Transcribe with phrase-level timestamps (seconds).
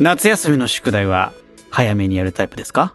[0.00, 1.32] 夏休みの宿題は
[1.70, 2.94] 早めにやるタイプですか？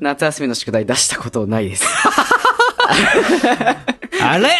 [0.00, 1.86] 夏休みの宿題出したことないです。
[4.20, 4.50] あれ？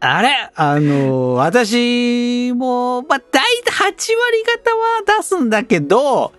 [0.00, 0.50] あれ？
[0.54, 6.32] あの、私も、まあ、大体8割方は出すんだけど、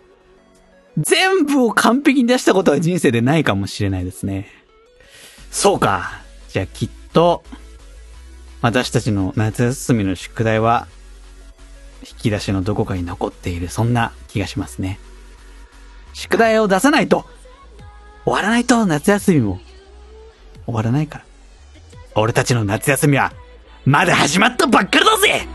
[0.98, 4.48] 全部を完璧に出したことは人生でないかもしれないですね。
[5.52, 6.22] そうか。
[6.50, 7.44] じゃあきっと、
[8.62, 10.88] 私たちの夏休みの宿題は、
[12.12, 15.00] 引き出しのどこかに残っている、そんな気がしますね。
[16.14, 17.26] 宿題を出さないと、
[18.26, 19.60] 終わらないと夏休みも
[20.66, 21.26] 終わらないから。
[22.16, 23.34] 俺たちの夏休みは、
[23.86, 25.48] まだ始まったばっかりだぜ.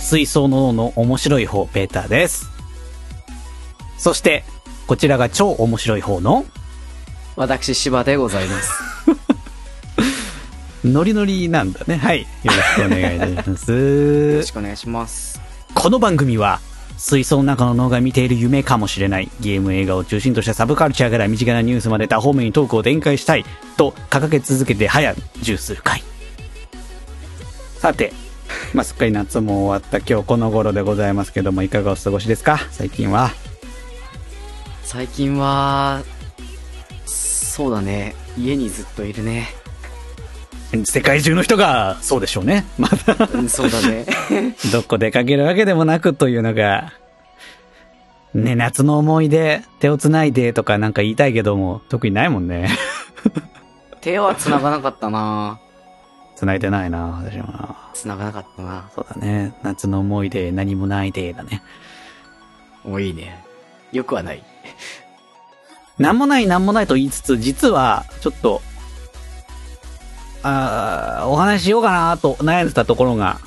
[0.00, 2.53] 水槽の脳の面白い方、ペーターです。
[3.98, 4.44] そして、
[4.86, 6.44] こちらが超面白い方の、
[7.36, 8.72] 私、芝でございます。
[10.84, 11.96] ノリノリなんだね。
[11.96, 12.22] はい。
[12.22, 14.52] よろしくお願いいたしま よろすし。
[14.52, 15.40] くお願いします。
[15.74, 16.60] この番組は、
[16.98, 23.44] 水槽の中の脳が見ている夢かもしれないゲーム映画を中心としたサブカルチャーから身近なニュースまで多方面にトークを展開したい
[23.76, 26.04] と掲げ続けて早十数回。
[27.80, 28.12] さて、
[28.74, 32.60] まあ、すっかり夏も終わった今日この頃でございますけども、いかがお過ごしですか？
[32.70, 33.32] 最近は。
[34.84, 36.02] 最近は、
[37.06, 38.14] そうだね。
[38.38, 39.48] 家にずっといるね。
[40.84, 42.64] 世界中の人がそうでしょうね。
[42.78, 44.06] まだ、うん、そうだね。
[44.72, 46.92] どこ出かけるわけでもなくというのが、
[48.34, 52.68] ね、夏の思い出、手を繋いでとかなんか言いたいけども、特にないもんね。
[54.00, 55.60] 手は繋がなかったな
[56.34, 57.76] 繋いでないな、私もな。
[57.94, 59.54] 繋がなかったなそうだね。
[59.62, 61.62] 夏の思い出、何もないで、だね。
[62.84, 63.44] もういいね。
[63.96, 64.42] よくはない。
[65.98, 68.60] なんもない、なんもないと言いつつ、実は、ちょっと、
[70.42, 73.40] あーお話ししようかなと悩んでたところが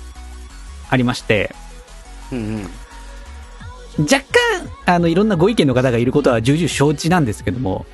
[0.90, 1.54] ありまして、
[2.32, 2.38] うん
[3.98, 4.04] うん。
[4.04, 4.24] 若干、
[4.86, 7.86] あの、いろんなご意見の方がいることは重々承知なんですけども、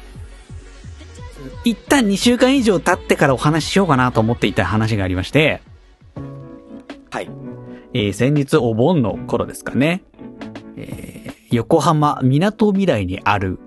[1.65, 5.61] 一旦2週間以上経ってからお話ししようかなと思っていた話がありまして、
[7.09, 7.29] はい。
[7.93, 10.03] えー先日お盆の頃ですかね、
[10.77, 11.22] えー
[11.53, 13.59] 横浜みなとみらいにある、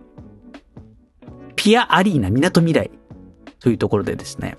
[1.54, 2.90] ピアアリーナみなとみらい
[3.60, 4.58] というところでですね。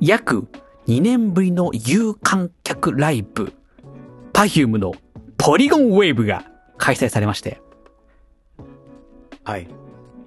[0.00, 0.46] 約
[0.86, 3.52] 2年ぶりの有観客ライブ、
[4.32, 4.92] パフュームの
[5.38, 6.44] ポリゴンウェーブが
[6.76, 7.60] 開催されまして、
[9.42, 9.66] はい。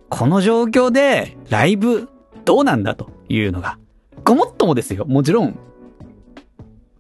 [0.10, 2.10] この状況でライブ
[2.44, 3.80] どうなんだというのが、
[4.26, 5.06] ごもっともですよ。
[5.06, 5.58] もちろん、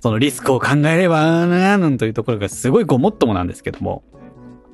[0.07, 4.06] そのリスクを考えれば、なーんというところがすごいごもっともなんですけども、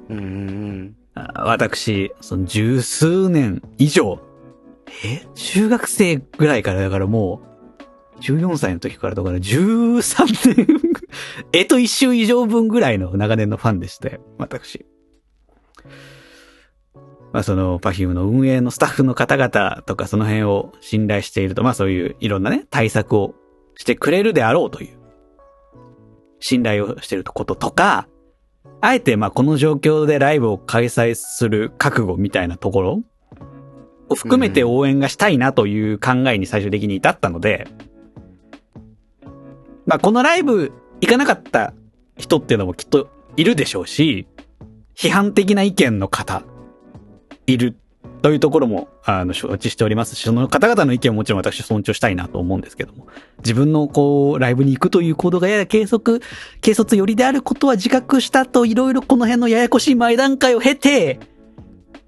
[0.07, 4.19] うん私、その十数年以上、
[5.03, 5.25] え？
[5.33, 7.41] 中学生ぐらいからだからも
[8.19, 10.67] う、14歳の時からだから13年、
[11.51, 14.85] えと一周以上分ぐらいの長年のファンでして、私。
[17.31, 23.33] まあその、パフュームの運営のスタッフの方々とかその辺を信頼していると、まあそういういろんなね、対策を
[23.75, 25.02] してくれるであろうという、
[26.43, 28.09] 信頼をしていることとか、
[28.81, 33.03] あえてまあこの状況でライブを開催する覚悟みたいなところ
[34.09, 37.65] を含めて応援がしたいなという考えに最終的に至ったので、
[39.85, 41.73] まあこのライブ行かなかった
[42.17, 44.27] 人っていうのもきっといるでしょうし、
[44.97, 46.43] 批判的な意見の方、
[47.47, 47.77] いる
[48.23, 53.07] というところも、あの、承知しておりますし、その方々の意見ももちろん私尊重したいなと思うんですけども、
[53.39, 56.21] 自分のこう、ライブに行くという行動がやや軽率、軽
[56.61, 61.19] 率寄りであることは自覚したと、いろいろこの辺のややこしい前段階を経て、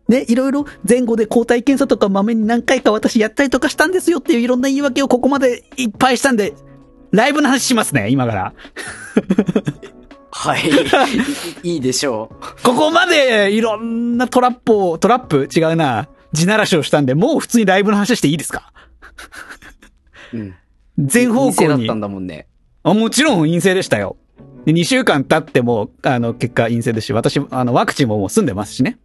[0.08, 6.54] ね、いろいろ前後で抗体検査とか豆に何回か私やったりとかしたんですよっていういろんな言い訳をここまでいっぱいしたんで、
[7.12, 8.54] ライブの話しますね、今から。
[10.38, 10.62] はい。
[11.64, 12.30] いいいでしょ
[12.62, 15.48] ここまでいろんなトラップを、トラップ？
[15.56, 16.10] 違うな。
[16.36, 18.72] 地ならしをしたんで、もう普通にライブの話していいですか？
[20.34, 20.38] う。
[20.38, 20.56] うん。
[21.00, 21.96] 全方向に陰性だった。
[21.96, 22.48] んだもんね。
[22.84, 24.18] あもちろん陰性でしたよ。
[24.66, 28.98] で、2週間経っても、あの、結果陰性ですし、私、あの、ワクチンももう済んでますしね。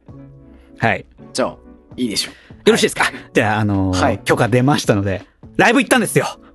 [0.78, 1.04] はい。
[1.32, 1.56] じゃあ、
[1.96, 2.36] いいでしょよ
[2.72, 3.04] ろしいですか、
[3.34, 5.22] じゃあ、あのーはい許可出ましたので、
[5.56, 6.26] ライブ行ったんですよ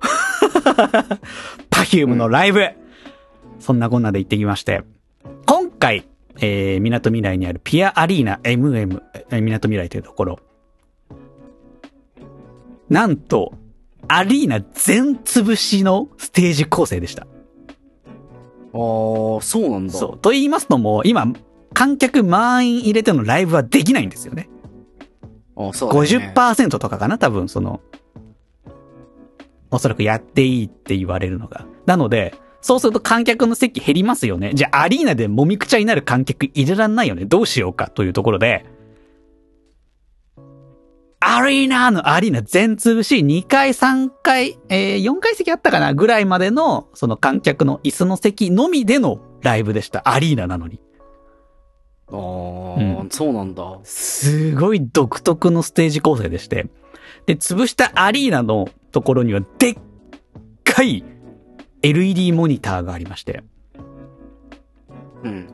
[1.70, 2.66] パフュームのライブ、
[3.60, 4.82] そんなこんなで行ってきまして。
[5.46, 6.06] 今回、
[6.40, 10.38] えー、港未来にあるピアアリーナ MM、えー港未来というところ。
[12.88, 13.52] なんと、
[14.08, 17.26] アリーナ全潰しのステージ構成でした。
[18.72, 19.92] あー、そうなんだ。
[19.92, 20.18] そう。
[20.18, 21.26] と言いますのも、今、
[21.72, 24.48] 観客満員入れてのライブはできないんですよね。
[25.56, 26.32] あそうだね。
[26.34, 27.80] 50%とかかな多分その、
[29.70, 31.66] おそらくやっていいって言われるのが。
[31.86, 34.52] なので、そうすると観客の席減りますよね。
[34.54, 37.24] じゃあアリーナでもみくちゃになる観客入れらんないよね。
[37.24, 38.64] どうしようかというところで、
[41.28, 50.08] アリーナのアリーナ全潰し、2回、3回、えー、4回席あったかなぐらいまでの、その観客の椅子の席のみでのライブでした。
[50.08, 50.80] アリーナなのに。
[52.12, 53.78] ああ、うんそうなんだ。
[53.82, 56.68] すごい独特のステージ構成でして。
[57.26, 59.76] で、潰したアリーナのところにはでっ
[60.62, 61.04] かい
[61.82, 63.42] LED モニターがありまして。
[65.24, 65.48] うん。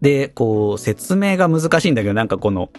[0.00, 2.70] で、こう、説明が難しいんだけど、なんかこの、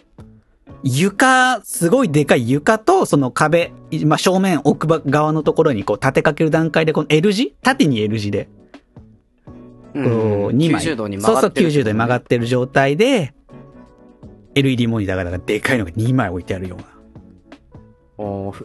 [0.84, 3.72] 床、すごいでかい床と、その壁、
[4.06, 7.56] まあ、正面奥歯側のところにこう立てかける段階で、この L 字？
[7.62, 8.50] 縦に L 字で、
[9.94, 10.04] うん。
[10.04, 10.10] こ
[10.52, 10.82] う、2枚。
[10.84, 13.34] 90度に曲そうそう、がってる、90度に曲がってる状態で、
[14.56, 16.86] LED モニターが、だからでかいのが2枚置いてあるような。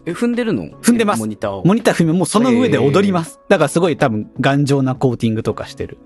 [0.07, 0.65] え、踏んでるの？
[0.83, 1.21] 踏んでます。
[1.21, 1.65] モニターを。
[1.65, 3.41] モニター踏み、もうその上で踊ります。
[3.49, 5.99] だからすごい多分頑丈なコーティングとかしてる。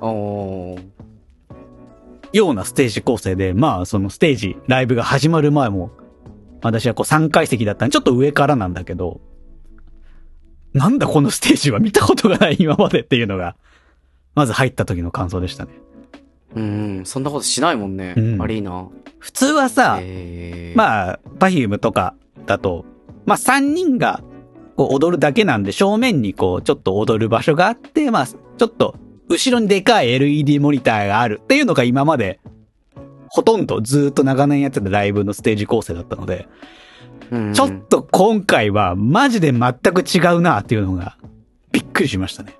[0.00, 0.78] あー
[2.32, 5.90] ようなステージ構成で、まあそのステージ、ライブが始まる前も、
[6.62, 9.20] 私はこう3階席だったんで、ちょっと上からなんだけど、
[10.74, 13.56] なんだこのステージは見たことがない今までっていうのが、
[14.34, 15.72] まず入った時の感想でしたね。
[16.54, 18.88] うん、そんなことしないもんね、うんアリーナ。
[19.18, 22.14] 普通はさ、えー、まあ、パフュームとか
[22.46, 22.84] だと、
[23.26, 24.22] まあ3人が
[24.78, 28.94] こう踊るだけなんで、正面にこう、ちょっと踊る場所があって、まあ、ちょっと、
[29.28, 32.40] 後ろにでかい LED モニターがあるっていうのが今まで、
[33.28, 36.48] ほとんどずーっと長年やってたライブのステージ構成だったので、
[37.30, 41.18] うんちょっと今回はマジで全く違うなっていうのが、
[41.72, 42.54] びっくりしましたね。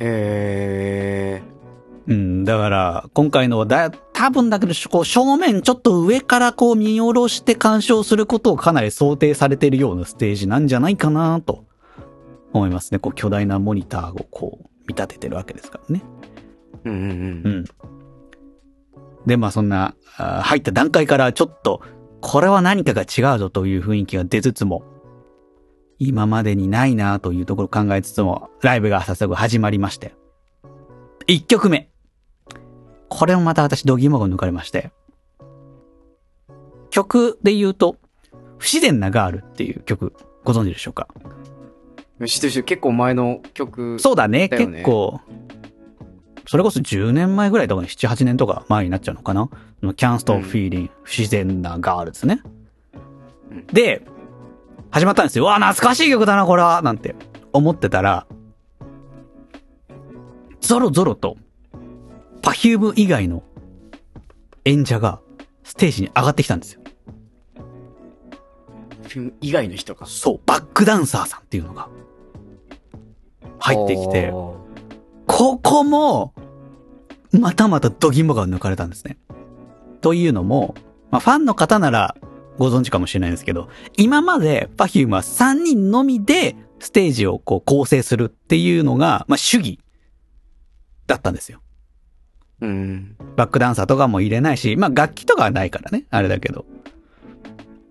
[0.00, 1.42] え
[2.08, 11.66] うん、だから、今回のはだ、多分だけど、こう、正面ちょっと上からこう見下ろして鑑賞することをかなり想定されているようなステージなんじゃないかなと
[12.54, 12.98] 思いますね。
[12.98, 16.02] こう、巨大なモニターをこう、見立ててるわけですからね。
[16.84, 17.60] ー、うんうんううん。
[17.60, 17.64] ん。
[19.26, 21.82] で、まあそんな、入った段階からちょっと、
[22.20, 24.82] これは何かが違うぞという雰囲気が出つつも、
[26.00, 30.14] 今までにないなというところを考えつつも、ライブが早速始まりまして。
[31.26, 31.90] 1曲目。
[33.08, 34.90] これもまた私、ドギモが抜かれまして。
[36.90, 37.96] 曲で言うと、
[38.58, 40.14] 不自然なガールっていう曲、
[40.44, 41.08] ご存知でしょうか？
[42.26, 43.98] 知ってる知ってる結構前の曲。
[43.98, 45.20] そうだね、結構。
[46.48, 49.50] それこそ10年前ぐらいとかね、7、8年とか前になっちゃうのかな
[49.82, 52.40] ?Can't Stop Feeling、不自然なガールですね
[53.50, 53.66] うん。
[53.66, 54.02] で、
[54.90, 55.44] 始まったんですよ。
[55.44, 57.14] うわ、懐かしい曲だな、これはなんて
[57.52, 58.26] 思ってたら、
[60.60, 61.36] ゾロゾロと、
[62.40, 63.42] パフューム以外の
[64.64, 65.20] 演者が
[65.64, 66.80] ステージに上がってきたんですよ。
[69.02, 70.06] フィルム以外の人か。
[70.06, 71.90] そう、バックダンサーさんっていうのが
[73.58, 74.32] 入ってきて、
[75.26, 76.32] ここも、
[77.32, 79.18] またまたドギモが抜かれたんですね。
[80.00, 80.74] というのも、
[81.10, 82.16] まあ、ファンの方なら
[82.58, 89.78] ご存知かもしれないんですけど、今まで Perfume は3人のみでステージをこう構成するっていうのが、まあ、主義
[91.06, 91.60] だったんですよ。
[92.60, 93.16] うん。
[93.36, 96.64] バックダンサーとかも入れないし、まあ、楽器とかはないからね、あれだけど。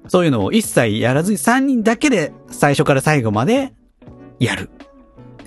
[0.09, 3.73] そういうのを一切やらずに3人だけで最初から最後まで
[4.39, 4.69] やる。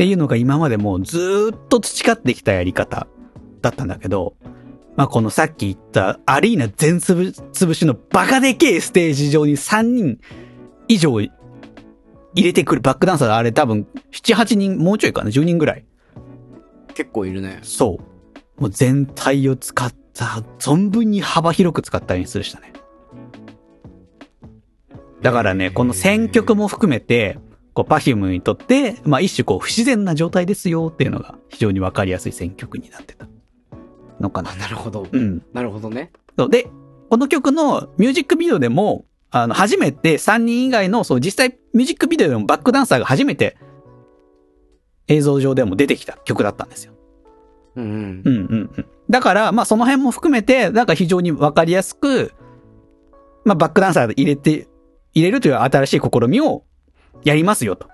[0.01, 3.07] っていうのが今までもうずーっと培ってきたやり方
[3.61, 4.35] だったんだけど、
[4.97, 10.19] まあ、このさっき言ったアリーナ全潰潰しのバカでけえステージ上に3人
[10.89, 11.31] 以上入
[12.35, 15.85] れてくるバックダンサーあれ多分7、8人、もうちょいかな、10人ぐらい。
[16.95, 17.59] 結構いるね。
[17.61, 17.99] そ
[18.59, 18.61] う。
[18.63, 22.73] もう全体を使った、存分に幅広く使った演出でしたね。
[25.21, 27.37] だからね、この選曲も含めて、
[27.75, 33.29] こう、パフュームにとって、まあ一種こう、不自然な状態ですよっていうのが非常にわかりやすい選曲になってた
[34.21, 34.57] のかなあ、。
[34.57, 35.07] なるほど。
[35.11, 35.43] うん。
[35.53, 36.13] なるほどね。
[36.39, 36.69] そうで、
[37.09, 43.57] この曲のミュージックビデオでも、あの、初めて3人以外の、そう、実際ミュージックビデオでもバックダンサーが初めて
[45.09, 46.95] 映像上でも出てきた曲だったんですよ。
[47.77, 48.23] うんうん。
[48.25, 48.87] うんうんうん。
[49.09, 52.33] だから、まあその辺も含めて、なんか非常にわかりやすく、
[53.45, 54.69] まあバックダンサーで入れて、
[55.15, 56.65] 入れるという新しい試みを
[57.25, 57.89] やりますよと。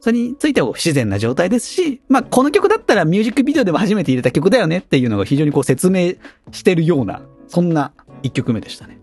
[0.00, 6.14] それについては不自然な状態ですし、まあこの曲だったらミュージックビデオでも初めて入れた曲だよねっていうのが非常にこう説明
[6.52, 7.92] してるような、そんな
[8.22, 9.00] 一曲目でしたね。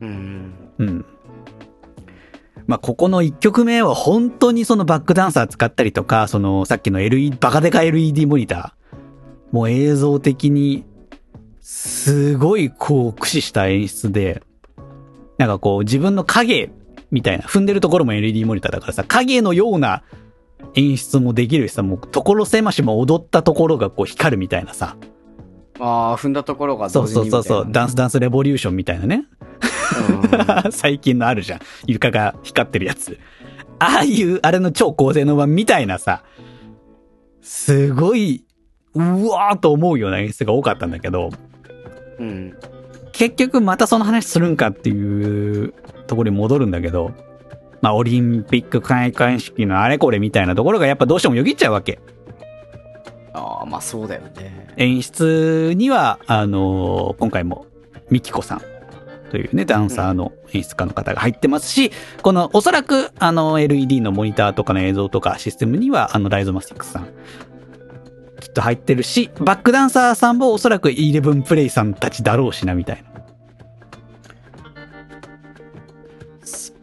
[0.00, 0.54] うん。
[0.78, 1.04] うん。
[2.66, 8.96] まあ、ここの一曲目は本当にそのバックダンサー使ったりとか、そのさっきの LED、バカデカ LED モニター
[9.50, 10.84] もう映像的に、
[11.60, 14.42] すごいこう駆使した演出で、
[15.38, 16.70] なんかこう自分の影
[17.10, 20.02] みたいな、踏んでるところも LED モニターだからさ、影のような
[20.74, 24.96] 演出もできるしさ、もう所狭しも踊ったところがこう光るみたいなさ、
[25.80, 28.12] ああ、踏んだところがそうそうそうそう、ダンスダンス。
[28.14, 29.24] スレボリューションみたいなね。
[30.64, 31.60] うん 最近のあるじゃん。
[31.86, 33.18] 床が光ってるやつ。
[33.78, 36.22] ああいう、あれの超高性能版みたいなさ、
[37.40, 38.44] すごい、
[38.94, 41.30] うわーと思うような演出が多かったんだけど、
[42.18, 42.54] うん。
[43.12, 45.74] 結局またその話するんかっていう
[46.06, 47.12] ところに戻るんだけど、
[47.80, 51.98] まあオリンピック開会式のあれこれみたいなところがやっぱどうしてもよぎっちゃうわけ。
[53.32, 54.68] ああ、まあそうだよね。
[54.76, 57.66] 演出には、あのー今回も、
[58.10, 58.62] ミキコさん
[59.30, 67.08] というね、ダンサーの演出家の方が入ってますし、この、おそらく、あの、LED のモニターとかの映像とかシステムには、あの、ライゾマスティックスさん、
[68.50, 73.10] きっと入ってるし、バックダンサーさんもおそらくイレブンプレイさんたちだろうしな、みたいな。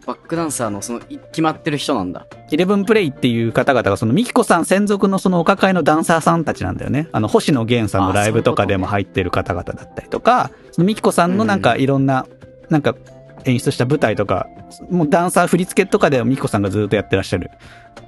[0.06, 2.26] バックダンサーのその、い決まってる人なんだ。
[2.50, 7.10] イレブンプレイっていう方々が、そのミキコさん専属のそのお抱えのダンサーさんたちなんだよね。
[7.12, 12.26] あの、星野源さんのライブとかでも入ってる方々だったりとか、そのミキコさんのなんかいろんな、
[12.70, 12.96] なんか
[13.44, 14.48] 演出した舞台とか、
[14.90, 17.52] もうダンサー振り付けとかではミキコさんがずっとやってらっしゃる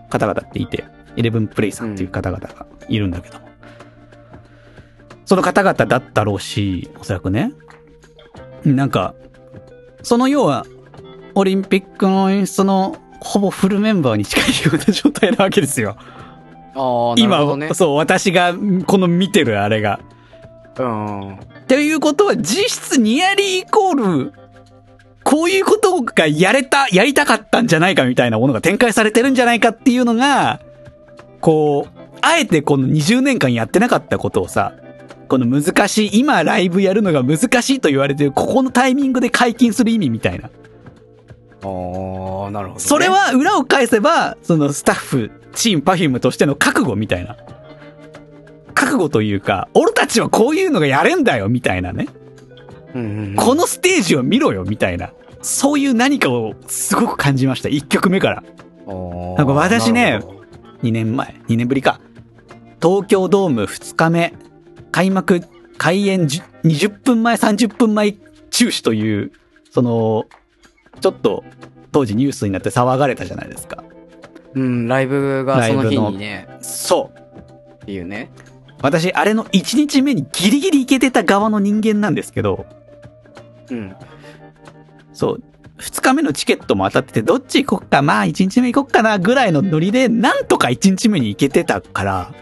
[0.09, 0.85] 方々っていて、
[1.17, 3.48] イレブンプレイさんっていう方々がいるんだけども。
[5.29, 7.53] その方々だったろうし、おそらくね。
[8.65, 9.13] なんか、
[10.01, 10.65] その要は、
[11.35, 15.97] オリンピックの演出のほぼフルメンバーに近いような状態なわけですよ。
[16.73, 17.71] ああ、なる今、ほどね。
[17.75, 18.55] そう、私が
[18.87, 19.99] この見てるあれが。
[20.79, 21.35] うん。
[21.35, 24.33] っていうことは実質ニアリーイコール、
[25.23, 30.59] こういうことがやれた、やりたかったんじゃないかみたいなものが展開されてるんじゃないかっていうのが、
[31.39, 34.73] こう、あえてこの20年間やってなかったことをさ、
[35.29, 40.47] この難しい、今ライブやるのが難しいと言われてる、ここのタイミングで解禁する意味みたいな。
[40.47, 40.49] あ
[42.47, 42.79] あ、なるほど、ね。
[42.79, 47.37] それ、は裏を返せば、そのスタッフ、チームパフュームとしての覚悟みたいな。
[48.73, 52.07] 覚悟というか、俺たちはこういうのがやれんだよ、みたいなね。
[52.95, 55.13] うんうんうん、このステージを見ろよ、みたいな。
[55.41, 57.69] そういう何かをすごく感じました。
[57.69, 58.43] 1曲目から。
[58.87, 60.19] のなんか私ね
[60.83, 61.99] 2年前、2年ぶりか。
[62.81, 64.33] 東京ドーム2日目、
[64.91, 65.41] 開幕、
[65.77, 68.13] 開演10 20分前、30分前
[68.49, 69.31] 中止という、
[69.71, 70.25] その、
[70.99, 71.43] ちょっと
[71.91, 73.83] 当時ニュースになって騒がれたじゃないですか。
[74.55, 77.19] うん、ライブがその日にね、そう。
[77.83, 78.31] っていうね。
[78.81, 82.65] 私、あれの1日目にギリギリ行けてた側の人間なんですけど、
[83.69, 83.95] うん。
[85.13, 85.43] そう、
[85.79, 92.33] 2日目のチケットも当たってて、どっち行こっか、まあ1日目行こっかな、ぐらいのノリで、なんとか1日目に行けてたから、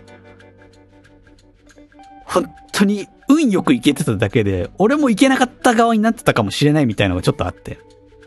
[2.27, 7.79] 本当に運よく行けてただけで、俺も行けなかった側になってたかもしれないみたいなのがちょっとあって、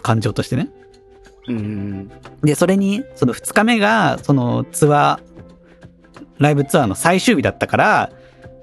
[0.02, 0.70] 感情としてね。
[1.48, 2.10] うんうん
[2.42, 5.30] で、それに、その2日目が、そのツアー、
[6.38, 8.10] ライブツアーの最終日だったから、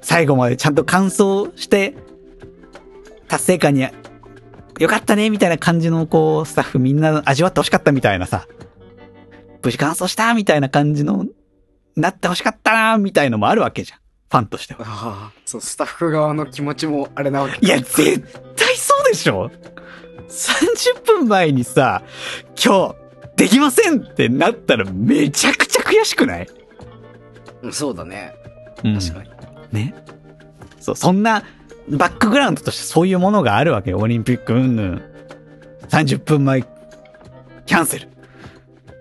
[0.01, 1.96] 最後までちゃんと完走して、
[3.27, 3.88] 達成感に、
[4.79, 8.48] よかったね、みたいな感じの、こう、スタッフみんな味わってほしかったみたいなさ、
[9.63, 11.25] 無事完走したみたいな感じの、
[11.96, 14.00] なってほしかったな、みたいのもあるわけじゃん。
[14.29, 14.81] ファンとしては。
[14.81, 17.65] ああ、そう、スタッフ側の気持ちもあれなわけ。
[17.65, 18.19] いや、絶
[18.55, 19.50] 対そうでしょ
[20.29, 22.03] ?30 分前にさ、
[22.62, 22.96] 今日、
[23.38, 26.48] できませんってなったらめちゃくちゃ悔しくない？
[27.62, 28.34] うんそうだね。
[28.84, 29.29] うん確かに。
[29.72, 29.93] ね。
[30.79, 31.43] そう、そんな、
[31.89, 34.00] バックグラウンドとしてそういうものがあるわけよ。
[34.00, 35.01] オリンピックうんぬん。
[35.89, 36.63] 30分前、
[37.65, 38.10] キャンセル。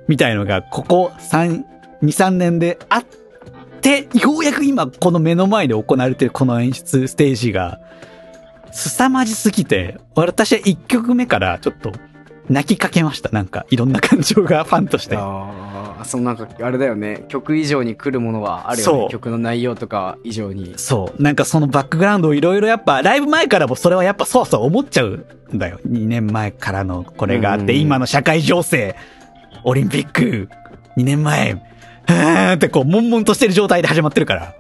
[0.07, 1.65] みたいのが、ここ3、
[2.03, 3.26] 2、3年であって、
[3.91, 7.81] ようやく今、この目の前で行われてるこの演出、ステージが、
[8.73, 11.93] 凄まじすぎて、私は1曲目からちょっと、
[12.49, 13.31] 泣きかけました。
[13.31, 15.17] なんか、いろんな感情が ファンとして。
[15.17, 17.25] ああ、そのなんか、あれだよね。
[17.29, 19.09] 曲以上に来るものはあるよね。
[19.11, 20.75] 曲の内容とか以上に。
[20.77, 21.23] そう。
[21.23, 25.81] なんかそのバックグラウンドをいろいろやっぱ、ライブ前からもそれはやっぱそうそう思っちゃうんだよ。
[25.89, 28.95] 2年前からのこれがあって、うん今の社会情勢、
[29.65, 30.49] オリンピック、
[30.97, 31.61] 2年前、
[32.07, 34.55] はーってこう、悶々としてる状態で始まってるから。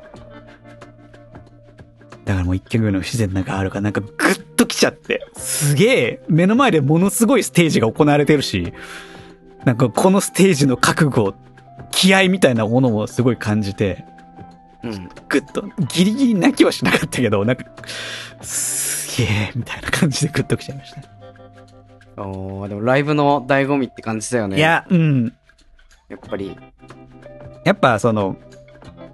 [2.25, 8.73] だからもう一曲目の不自然なガールがなんかグッときちゃって、すげえ、目の前でものすごいステージが行われてるし、
[9.65, 11.35] なんかこのステージの覚悟、
[11.93, 14.05] 気合みたいなものもすごい感じて、
[14.83, 15.09] うん。
[15.29, 17.65] グッと、ギリギリ泣きはしなかったけど、なんか、
[18.43, 22.23] すげえ、みたいな感じでグッときちゃいました。
[22.23, 24.57] おーでもライブの醍醐味って感じだよね。
[24.57, 25.33] い、や、うん。
[26.09, 26.57] やっぱり。
[27.67, 28.37] やっぱその、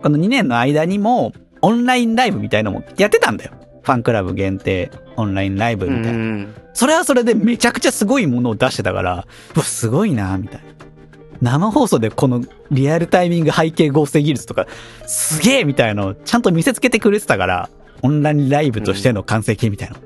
[0.03, 1.33] この2年の間にも、
[1.63, 3.53] オンラインライブみたいのもやってたんだよ。
[3.83, 6.19] ファンクラブ限定オンラインライブみたいな。
[6.19, 6.55] うん。
[6.75, 10.73] それはそれでめちゃくちゃすごいものを出してたから、うわ、すごいな、みたいな。
[11.41, 14.67] 生放送でこのリアルタイミング背景合成技術とか、
[15.07, 17.71] すげえみたいなのをちゃんと見せつけてくれてたから、
[18.03, 19.97] オンラインライブとしての完成形みたいな。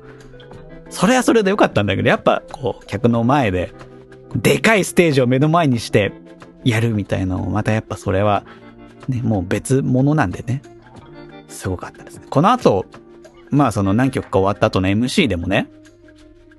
[0.89, 3.73] それはそれでよかったんだけど、やっぱこう、客の前で、
[4.35, 6.11] でかいステージを目の前にして
[6.67, 8.43] やるみたいなのも、またやっぱそれは、
[9.07, 10.61] ね、もう別物なんでね。
[11.47, 12.27] すごかったですね。
[12.29, 12.85] この後、
[13.49, 15.69] まあその何曲か終わった後の MC でもね、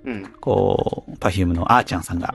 [0.05, 0.27] うん。
[0.41, 2.35] こう、パフュームのあーちゃんさんが、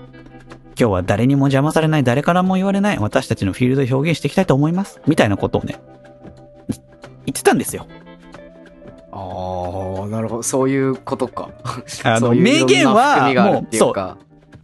[0.80, 5.01] 今日は誰にも邪魔されない、誰からも言われない、私たちのフィールドを表現していきたいと思います。
[5.08, 5.80] みたいなことをね、
[6.70, 6.80] い言
[7.32, 7.88] ってたんですよ。
[9.12, 10.44] ああ、なるほど。
[10.44, 11.50] そういうことか。
[12.03, 14.18] あの、名言は、るもう、そう。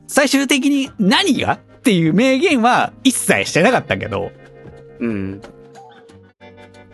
[0.08, 4.32] 最終的に何がっていう名言は一切してなかったけど、
[5.00, 5.42] うん。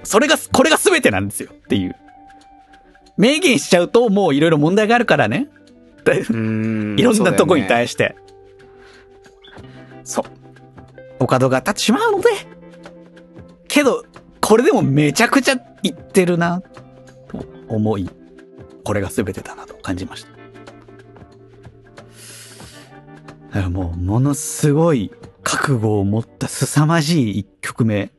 [0.03, 1.95] それが、これが全てなんですよっていう。
[3.17, 5.47] 名言しちゃうともういろいろ問題があるからね。
[6.03, 6.99] でうん。
[6.99, 7.69] いろんなとこにして。
[7.69, 8.15] 対して。
[10.03, 10.25] そう。
[11.19, 12.29] お角が立ってしまうので、
[13.67, 14.05] けど、
[14.39, 16.61] これでもめちゃくちゃ言ってるな、
[17.29, 18.07] と思い、
[18.83, 20.34] これが全てだなと感じました。
[23.55, 28.11] だからもう、ものすごい覚悟を持った凄まじい一曲目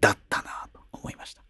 [0.00, 1.42] だったなと思いました。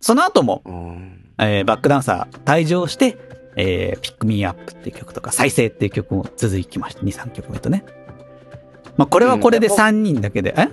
[0.00, 1.32] その後も、うん。
[1.38, 3.18] えーバックダンサー退場して、
[3.56, 7.02] えー、ピックミーアップっていう曲とか、再生っていう曲も続きました。
[7.02, 7.84] 2、3曲目とね。
[8.96, 10.68] まあ、これはこれでうん3人だけで、え？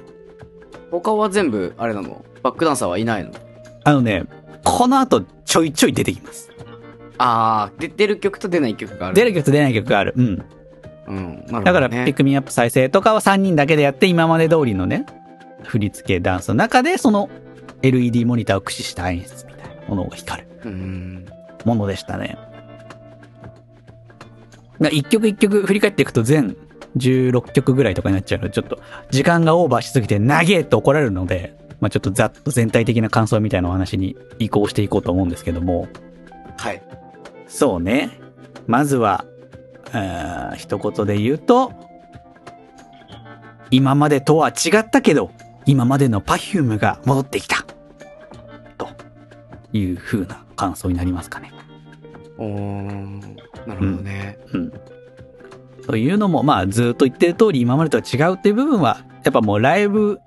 [0.92, 2.24] 他は全部、あれなの？
[2.44, 3.32] バックダンサーはいないの？
[3.86, 4.26] あのね、
[4.64, 6.52] この後ちょいちょい出てきます。
[7.18, 9.16] ああ、出てる曲と出ない曲がある。
[9.16, 10.14] 出る曲と出ない曲がある。
[10.16, 10.46] うん。
[11.10, 11.46] うん。
[11.48, 11.62] ね。
[11.64, 15.06] だから、ピックミーアップ再生とかは3人だけでやって、今まで通りのね、
[15.64, 17.30] 振り付けダンスの中で、その
[17.82, 20.48] LED モニターを駆使した演出みたいなものが光る。
[20.66, 21.26] うん。
[21.66, 22.38] ものでしたね。
[24.80, 26.56] が一曲一曲振り返っていくと全
[26.98, 35.88] 16曲ぐらいとかになっちゃうので、ちょっと時間がオーバーしすぎて長えと怒られるので、まあちょっとざっと全体的な感想みたいなお話に移行していこうと思うんですけども、
[36.58, 36.82] はい。
[37.48, 38.10] そうね。
[38.68, 41.72] まずは、あー一言で言うと、
[43.72, 45.32] 今までとは違ったけど、
[45.66, 47.66] 今までの Perfume が戻ってきた。
[48.78, 48.88] と
[49.74, 51.52] いう風な感想になりますかね。
[52.38, 54.38] おー、なるほどね。
[54.54, 54.74] うん。
[55.86, 60.20] というのも、まあ、ずっと言ってる通り、今までとは違うっていう部分は、やっぱもうライブ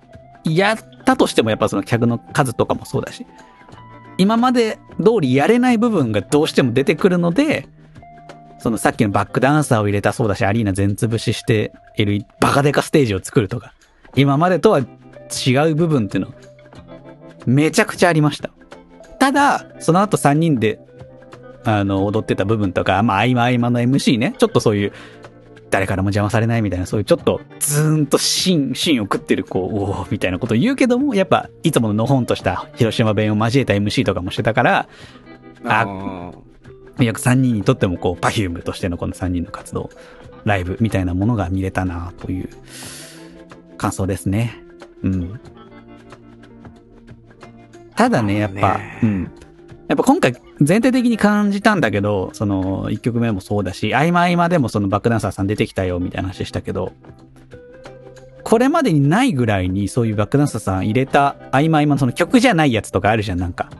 [0.45, 3.27] やったとしても、やっぱその客の数とかもそうだし、
[4.19, 7.69] 今まで通りやれない部分がどうしても出てくるので、
[8.63, 13.75] そのさっきのバックダンサーを入れたそうだし、アリーナ全潰しして、L バカデカステージを作るとか、
[14.15, 14.85] 今までとは違
[15.71, 16.35] う部分っていうの、
[17.45, 18.51] めちゃくちゃありました。
[19.19, 20.81] ただ、その後3人で
[21.65, 24.93] あの、踊ってた部分とか、まあ、合間合間の MC ね、ちょっとそういう、
[25.71, 34.89] 誰からも邪魔されないみたいな、そういうちょっと、ズーンと芯、芯を食ってる、こう、おーみたいなことを言うけども、やっぱ、いつもののほんとした広島弁を交えた MC とかもしてたから、
[35.65, 36.52] あー
[37.05, 39.91] 約3人にとっても、こう、パフュームとしてのこの3人の活動、
[40.45, 42.49] ライブみたいなものが見れたな、という、
[43.77, 44.63] 感想ですね。
[45.03, 45.41] うん。
[47.95, 49.31] ただね、やっぱ、ねうん。
[49.89, 56.93] やっぱ今回全体的に感じたんだけど、その1曲目もそうだし、合間合間でもそのバックダンサーさん出てきたよみたいな話したけど、
[58.43, 63.71] これまでにないぐらいにそういうバックダンサーさん入れた合間合間のその曲じゃないやつとかあるじゃん、なんか。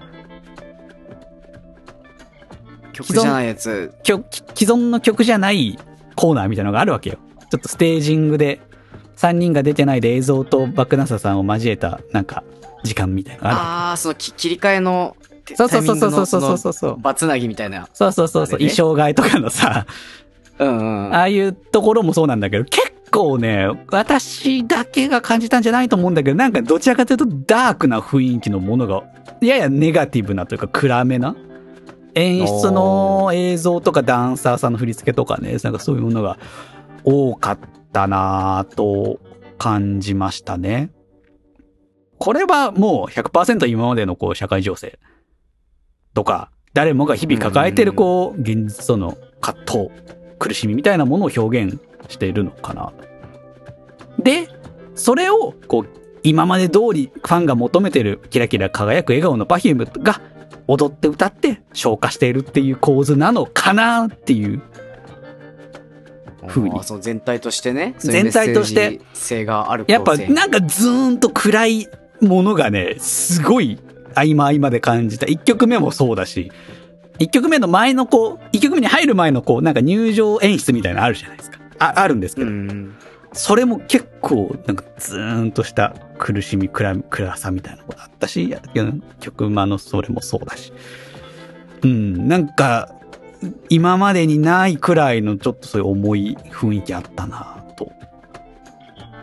[2.93, 3.93] 曲じゃないやつ。
[4.03, 4.25] 曲
[4.55, 5.79] 既存の曲じゃない
[6.15, 7.19] コーナーみたいなのがあるわけよ。
[7.51, 8.61] ちょっとステージングで
[9.17, 12.45] 3人が出てないで映像とバックダンサーさんを交えたなんか
[12.83, 17.89] 時間みたいなのがあるああ、そのき切り替えの、てそうそうそうそうそうそうそうバツナギみたいな。
[17.93, 19.87] そうそうそうそう、衣装替えとかのさ、
[20.59, 21.15] うんうん。
[21.15, 29.03] ああいうところもそうなんだけど、結構ね、私だけが感じたんじゃないと思うんだけど、なんかどちらかというとダークな雰囲気のものが、
[29.41, 31.37] ややネガティブなというか暗めな
[32.15, 36.39] 演出の映像とかダンサーさんの振り付けとかね、なんかそういうものが
[37.05, 37.59] 多かっ
[37.93, 39.19] たなぁと
[39.59, 40.91] 感じましたね。
[42.19, 44.99] これはもう100%今までのこう社会情勢
[46.15, 49.91] とか、誰もが日々抱えてるこう、現実との葛藤、
[50.39, 52.93] 苦しみみたいなものを表現しているのかな
[54.17, 54.23] と。
[54.23, 54.49] で、
[54.95, 55.89] それをこう、
[56.23, 60.21] 今まで通りファンが求めてるキラキラ輝く笑顔の Perfume が
[60.67, 64.63] 踊って歌って消化しているっていう構図なのかなっていう。
[66.49, 67.95] 風にあーその全体としてね。
[67.99, 71.89] 全体として性があるやっぱなんかズーンと暗い
[72.21, 73.79] ものがね、すごい
[74.15, 75.27] 合間合間で感じた。
[75.27, 76.51] 1曲目もそうだし、
[77.19, 81.59] 1曲目の前のこう、1曲目に入る前のこう、なんか入場演出みたいなのあるじゃないですか。
[81.79, 82.95] あ、あるんですけうど、ん。
[83.33, 88.55] それも結構、なんかズーンとした苦しみ、暗暗さみたいなのがあったし、
[89.21, 90.73] 曲間のそれもそうだし。
[91.83, 92.95] うん、なんか、
[93.69, 97.91] 今までにないくらいのちょっとそういう重い雰囲気あったなと。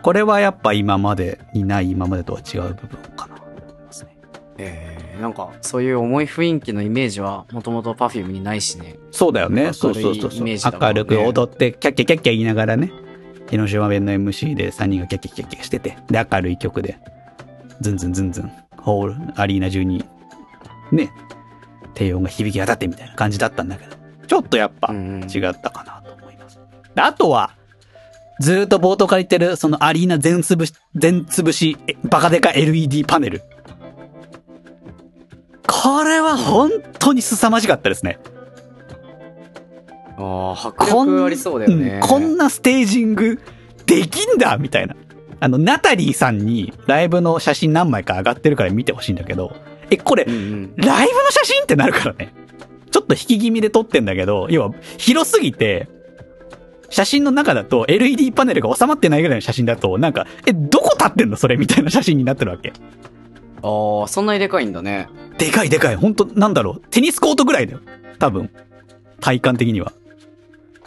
[0.02, 4.16] これはやっぱ今までにない今までとは違う部分かなと思いますね。
[4.58, 8.96] えー、なんか、そういう重い雰囲気のイメージは、もともと Perfume にないしね。
[9.10, 9.72] そうだよね。
[9.72, 12.92] そうそうそうそう明るく踊って、キャッキャキャッキャ言いながらね、
[13.50, 16.98] 広島弁の MC で3人がキャッキャキャッキャしてて、で、明るい曲で、
[17.80, 20.04] ズンズンズンズン、ホール、アリーナ中に、
[20.92, 21.12] ね、
[21.94, 26.60] 低音が響き渡ってみたいな感じだったんだけど、ちょっとやっぱ違ったかなと思います。
[26.94, 27.56] であとは、
[28.38, 33.42] ずーっと冒頭から言ってる、そのアリーナ全潰し、全潰し、えバカデカ LED パネル。
[35.66, 38.18] これは本当に凄まじかったですね。
[40.20, 41.94] ああ、迫力ありそうだよね。
[41.94, 43.40] うんこんなステージング
[43.86, 44.94] できんだみたいな。
[45.40, 49.56] あの、ナタリーさんにライブの写真何枚か上がってるから見てほしいんだけど、
[49.90, 50.76] え、これう、んうん。
[50.76, 52.34] ライブの写真ってなるからね。
[52.90, 55.88] ちょっと引き気味で撮ってんだけど、要は広すぎて、
[56.90, 61.36] 写真の中だと LED パネルが収まってないぐらいの写真だと、なんか、え、どこ立ってんの？
[61.36, 62.72] それみたいな写真になってるわけ。
[63.62, 65.08] ああ、そんなにでかいんだね。
[65.38, 65.96] でかいでかい。
[65.96, 66.82] ほんと、なんだろう？
[66.90, 67.80] テニスコートぐらいだよ。
[68.18, 68.50] 多分。
[69.20, 69.92] 体感的には。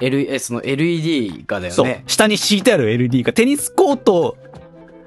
[0.01, 2.03] L、え、その LED がだよそうね。。
[2.08, 4.38] 下に敷いてある LED がテニスコート、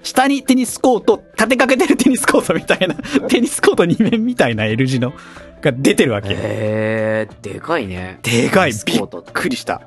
[0.03, 2.95] 下にテニスコート、立てかけてるテニスコートみたいな、
[3.29, 5.13] テニスコート2面みたいな L 字の、
[5.61, 6.31] が出てるわけ。
[6.31, 8.21] へえ、でかいね。
[8.23, 8.71] でかい。
[8.71, 9.83] テニスびっコートってくりした。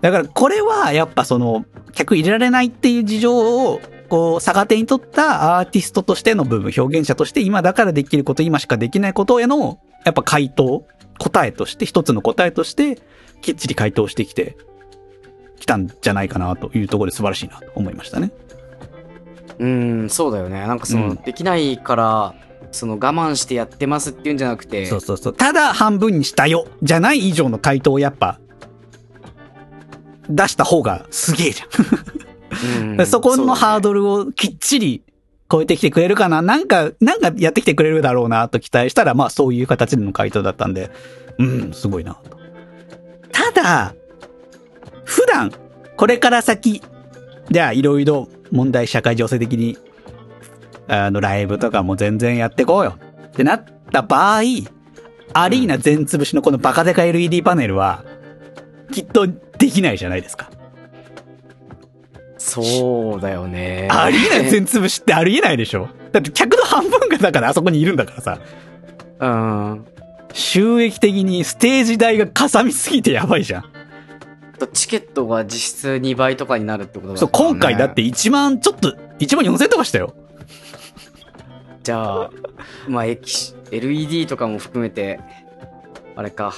[0.00, 10.86] だからこれはやっぱその、客入れられないっていう事情を、こう、逆手に取ったアーティストとしての部分、表現者として今だからできること、今しかできないことへの、やっぱ回答、
[11.20, 12.98] 答えとして、一つの答えとして、
[13.42, 14.56] きっちり回答してきて、
[15.60, 18.32] きたんじゃないかなというところで素晴らしいなと思いましたね。
[19.58, 20.66] うん、そうだよね。
[20.66, 22.34] なんかその、うんできないから、
[22.72, 25.34] その我慢してやってますっていうんじゃなくて、そうそうそう。
[25.34, 28.40] ただ半分にしたよ、じゃない以上の回答をやっぱ、
[30.30, 31.66] 出した方がすげえじゃ
[32.86, 32.98] ん。
[32.98, 34.00] うん そこのハードル。
[34.00, 35.02] ルをきっちり
[35.50, 36.42] 超えてきてくれるかな？
[36.42, 40.90] なんか、なんかやってきてくれるだろうなと期待したら、まあそういう形での回答だったんで、
[41.38, 42.38] うん、すごいなと。
[43.32, 43.94] ただ、
[45.04, 45.52] 普段、
[45.96, 46.82] これから先、
[47.50, 49.76] じゃあいろいろ問題社会情勢的に、
[50.86, 54.40] あの、ライブとかも全然やってこうよってなった場合、
[55.32, 58.04] アリーナ全潰しのこのバカデカ LED パネルは、
[58.92, 60.50] きっとできないじゃないですか。
[62.42, 63.86] そうだよね。
[63.90, 65.88] アリーナ全潰しってありえないでしょ？
[66.10, 68.40] だって客の半分がだからあそこにいるんだからさ。
[69.20, 69.86] うん。
[70.32, 73.64] 収益的にステージ代がかさみすぎてやばいじゃん。
[74.72, 80.14] チケットが実質2倍とかになるってことだそう、今回だって1万、ちょっと、1万4000とかしたよ。
[81.82, 82.30] じゃあ、
[82.86, 85.18] まあ、液 LED とかも含めて、
[86.14, 86.52] あれか、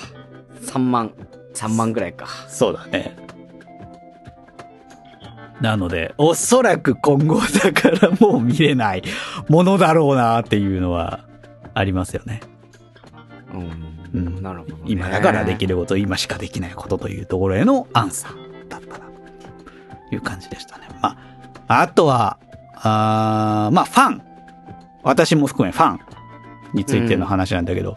[0.62, 1.12] 3万、
[1.54, 2.26] 3万ぐらいか。
[2.48, 3.16] そうだね。
[5.62, 9.02] なので、おそらく今後だからもう見れない
[9.48, 11.20] ものだろうなっていうのは
[11.72, 12.40] ありますよね。
[13.54, 13.92] うん。
[14.14, 14.82] うんなるほど、ね。
[14.86, 19.06] 今だからできること、今しかできないことというところへのアンサーだったな、
[20.08, 20.88] という感じでしたね。
[21.00, 21.16] ま
[21.68, 22.38] あ、あとは、
[22.74, 24.22] あーまあ、ファン。
[25.04, 26.00] 私も含めファン
[26.74, 27.96] についての話なんだけど、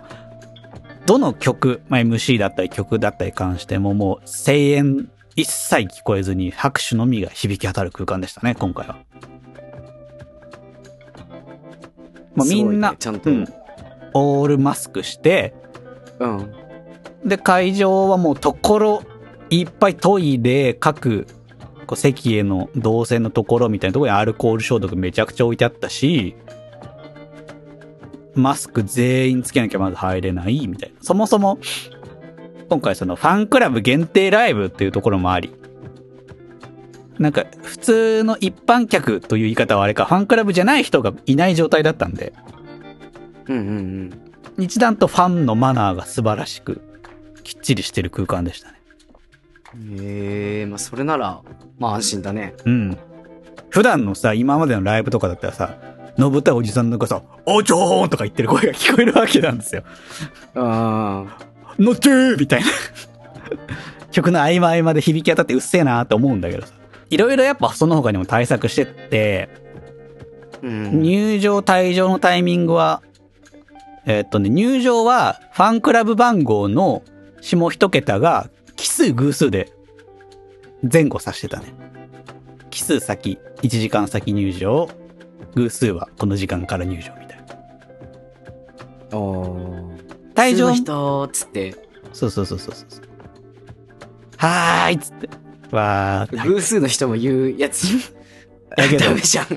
[1.06, 8.98] どの曲、まあ、MC だったり曲だったり関してももう声援一切聞こえずに拍手のみが響き渡る空間でしたね、今回は。
[12.36, 13.48] まあ、みんな、ねちゃんとうん、
[14.14, 15.54] オールマスクして、
[16.20, 16.54] うん。
[17.26, 19.04] で、会場はもうところ
[19.50, 21.28] いっぱいトイレ、各
[21.86, 26.36] こう席への動線のところみたいなところにアルコール消毒めちゃくちゃ置いてあったし、
[28.34, 30.98] マスク全員つけなきゃまず入れないみたいな。
[31.02, 31.58] そもそも、
[32.70, 35.54] 今回そのファンクラブ限定ライブっていうところもあり、
[37.20, 42.34] なんか普通の一般客という言い方はあれか、ファンクラブじゃない人がいない状態だったんで、
[43.48, 43.68] うんうん
[44.58, 44.64] うん。
[44.64, 46.82] 一段とファンのマナーが素晴らしく、
[47.44, 48.76] きっちりしてる空間でしたね。
[49.98, 51.42] へえまあそれなら、
[51.78, 52.56] まあ安心だね。
[52.66, 52.98] うん。
[53.70, 55.78] 普段のさ、今までのライブとかだったらさ、
[56.18, 59.84] のぶたいおじさんのがさ、おちょーんとか言ってる声が聞こえるわけなんですよ。
[60.56, 61.30] うん。
[61.80, 62.68] のっちーみたいな。
[64.12, 66.74] 曲の合間合間で響き当たってうっせえなーって思うんだけどさ。
[67.10, 69.50] いろいろやっぱその他にも対策してって、
[70.64, 71.02] うん。
[71.02, 73.02] 入場、退場のタイミングは、
[74.06, 77.04] えーっとね、入場はファンクラブ番号の
[77.42, 79.72] 下一桁が奇数偶数で
[80.92, 81.74] 前後さしてたね。
[82.70, 84.90] 奇数先、1時間先入場、
[85.56, 87.46] 偶数はこの時間から入場みたい
[89.12, 89.18] な。
[89.18, 89.95] おー。
[90.36, 91.76] 退場人、つって、
[92.14, 93.02] そうそうそうそうそう。
[94.38, 95.30] はーいっつって。
[95.72, 96.44] わー。
[96.46, 97.88] 偶数の人も言うやつ。
[98.76, 99.46] だけどダメじゃん。
[99.46, 99.54] フ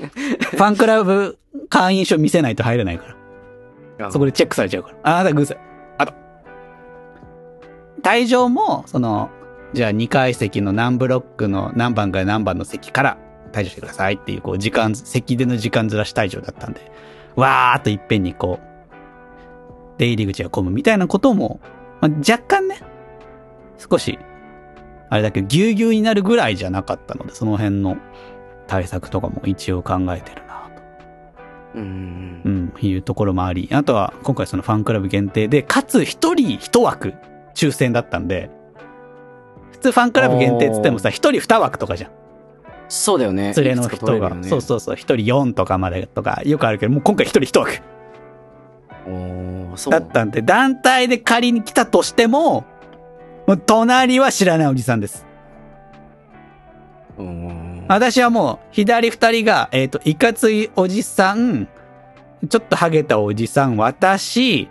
[0.57, 1.37] ァンクラブ
[1.69, 3.15] 会員証見せないと入れないか
[3.99, 4.11] ら。
[4.11, 4.97] そこでチェックされちゃうから。
[5.03, 5.57] ああ、だ、偶然。
[5.97, 6.13] あと。
[8.01, 9.29] 退場も、その、
[9.73, 13.17] じゃあ2階席の何ブロックの何番から何番の席から
[13.51, 16.91] 退場してくださいっていう、こう、時間、席での時間ずらし退場だったんで、
[17.35, 18.68] わーっといっぺんにこう、
[19.99, 21.59] 出入り口が混むみたいなことも、
[22.01, 22.81] まあ、若干ね、
[23.77, 24.17] 少し、
[25.09, 27.97] あれだけど、ぎゅうぎゅうになるぐらいじゃなかったので、その辺の
[28.65, 30.81] 対策とかも一応考えてるなと。
[31.75, 32.49] うんう。
[32.49, 37.13] ん、いうところもあり、あとは今回そのファンクラブ限定で、かつ一人一枠
[37.53, 38.49] 抽選だったんで、
[39.71, 42.11] 普通ファンクラブ限定っつってもさ、一人二枠とかじゃん。
[42.87, 43.53] そうだよね。
[43.55, 44.29] 連れの人が。
[44.29, 47.81] ねそうそうそう、一人四とかまでとかよくあるけど、もう今回一人一枠。
[49.89, 52.65] だったんで、団体で仮に来たとしても、
[53.47, 55.25] もう隣は知らないおじさんです。
[57.87, 61.67] 私はもう、左二人が、えっ、と、いかついおじさん、
[62.47, 64.69] ちょっとハゲたおじさん、私、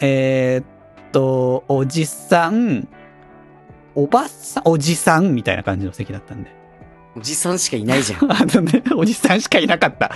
[0.00, 0.64] えーっ
[1.12, 2.88] と、おじさん、
[3.94, 6.50] おばさん、おじさんみたいな感じの席だったんで。
[7.16, 8.24] おじさんしかいないじゃん。
[8.32, 10.10] あのね、おじさんしかいなかった。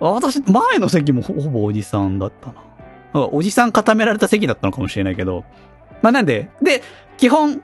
[0.00, 3.28] 私、前の席もほほぼおじさんだったな。
[3.32, 5.44] おじさん固められた席だったのかもしれないけど。
[6.00, 6.82] まあなんで、で、
[7.18, 7.62] 基本、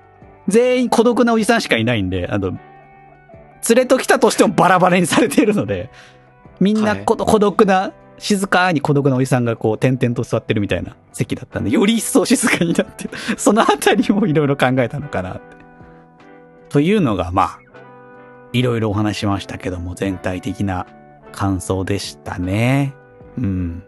[0.49, 2.59] 全員孤独なおじさんしかいないんで、あの、連
[3.77, 5.91] れと来たとしてもバラバラにされているので、
[6.61, 15.41] みんなはいこ、孤独な、静かに孤独なおじさんがこう、点々と座ってるみたいな席だったんで、より一層静かになってる、 そのあたりもいろいろ考えたのかなって。
[16.69, 17.59] というのが、まあ、
[18.53, 20.87] いろいろお話ししましたけども、全体的な
[21.37, 22.95] 感想でしたね。
[23.39, 23.85] うん。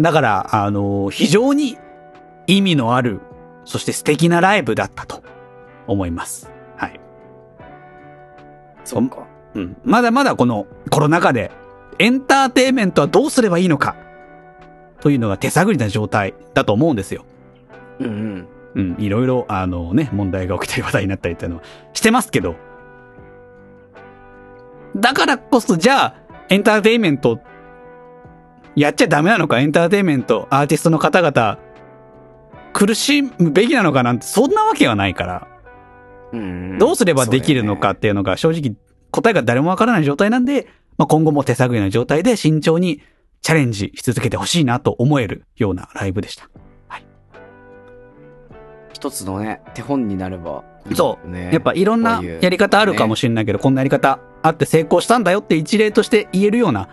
[0.00, 1.78] だから、あの、非常に
[2.46, 3.20] 意味のある、
[3.64, 5.22] そして素敵なライブだったと
[5.86, 6.50] 思います。
[6.76, 6.98] はい。
[8.84, 9.26] そっか。
[9.54, 9.76] うん。
[9.84, 11.50] まだまだこのコロナ禍で
[11.98, 13.94] エンターテインメントはどうすればいいのか
[15.00, 17.24] というのが手探りな状態だと思うんですよ。
[17.98, 18.48] うんうん。
[18.74, 18.96] うん。
[18.98, 22.54] いろいろ、あのね、問題が起きたり話題になったりっていうのはしてますけど、
[24.96, 26.19] だからこそ、じゃあ、
[26.50, 27.40] エンターテインメント、
[28.74, 31.58] やっちゃダメなのか、エンターテインメント、アーティストの方々、
[32.72, 35.48] 苦しむべきなのかなんて、そんなわけはないから、
[36.32, 36.78] うんうん。
[36.78, 38.74] どうすればできるのかっていうのが正直
[39.12, 40.66] 答えが誰もわからない状態なんで、
[40.98, 43.00] まあ、今後も手探りな状態で慎重に
[43.42, 46.50] チャレンジし続けてほしいなと思えるようなライブでした。
[48.92, 51.50] 一つのね、手本になればいいよね。
[51.52, 56.88] やっぱいろんなやり方あるかもしれないけど、こんなやり方あって成功したんだよって一例として言えるような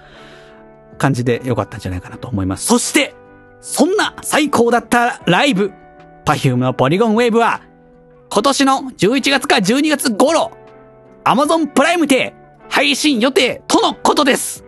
[0.97, 2.65] 感じでよかったんじゃないかなと思います。
[2.65, 3.15] そして、
[3.61, 5.71] そんな最高だったライブ、
[6.25, 7.61] Perfume のポリゴンウェーブは、
[8.29, 10.51] 今年の11月か12月頃、
[11.23, 12.33] Amazon プライムで
[12.69, 14.65] 配信予定とのことです。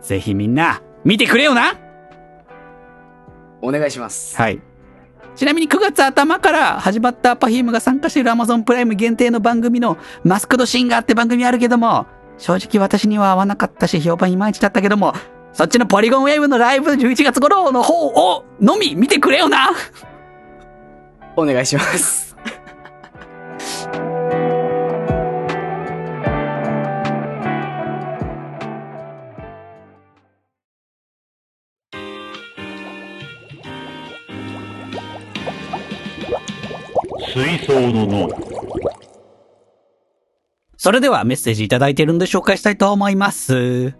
[0.00, 1.78] ぜひみんな見てくれよな
[3.60, 4.36] お願いします。
[4.36, 4.60] はい。
[5.34, 12.06] ちなみに9月頭から始まった Perfume が参加している Amazon プライム限定の番組のマスクドシンガーって番組あるけども、
[12.38, 15.14] 正直私には合わなかったし評判いまいちだったけども、
[15.52, 19.72] そっちのポリゴンウェーブのライブ11月頃の方をのみ見てくれよな
[21.36, 22.31] お願いします。
[37.42, 38.28] 水槽の脳
[40.76, 43.94] それではメッセージいただいているので紹介したいと思います。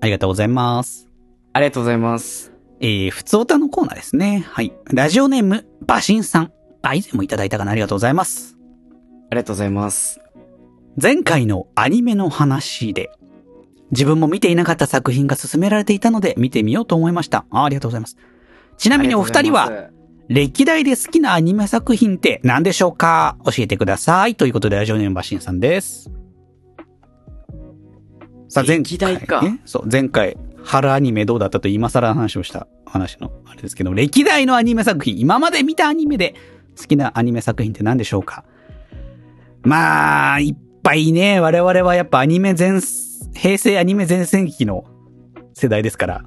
[0.00, 1.08] ありがとうございます。
[1.54, 2.52] ありがとうございます。
[2.80, 4.46] えー、ふつおたのコーナーですね。
[4.48, 4.72] はい。
[4.92, 6.52] ラジオネーム、バシンさん。
[6.82, 8.56] あ、以前もいただいたかなありがとうございます。
[9.28, 10.20] ありがとうございます。
[11.02, 13.10] 前回のアニメの話で、
[13.90, 17.44] 自分も見ていなかった作品が勧められていたので見てみようと思いました。
[17.50, 18.16] あありがとうございます。
[18.76, 19.90] ちなみにお二人は、
[20.28, 23.36] 歴代で好きなアニメ作品って何でしょうか？
[23.44, 24.34] 教えてください。
[24.34, 26.10] ということで、ラジオネームバシンさんです。
[28.48, 29.60] さあ、前回、ね。
[29.64, 36.34] そう、前回、春アニメどうだったと今更話をした話のあれですけど、歴代のアニメ作品、今まで見たアニメで
[36.76, 38.44] 好きなアニメ作品って何でしょうか？
[39.62, 42.80] まあ、いっぱいね、我々はやっぱアニメ全、
[43.34, 44.84] 平成アニメ全盛期の
[45.54, 46.24] 世代ですから。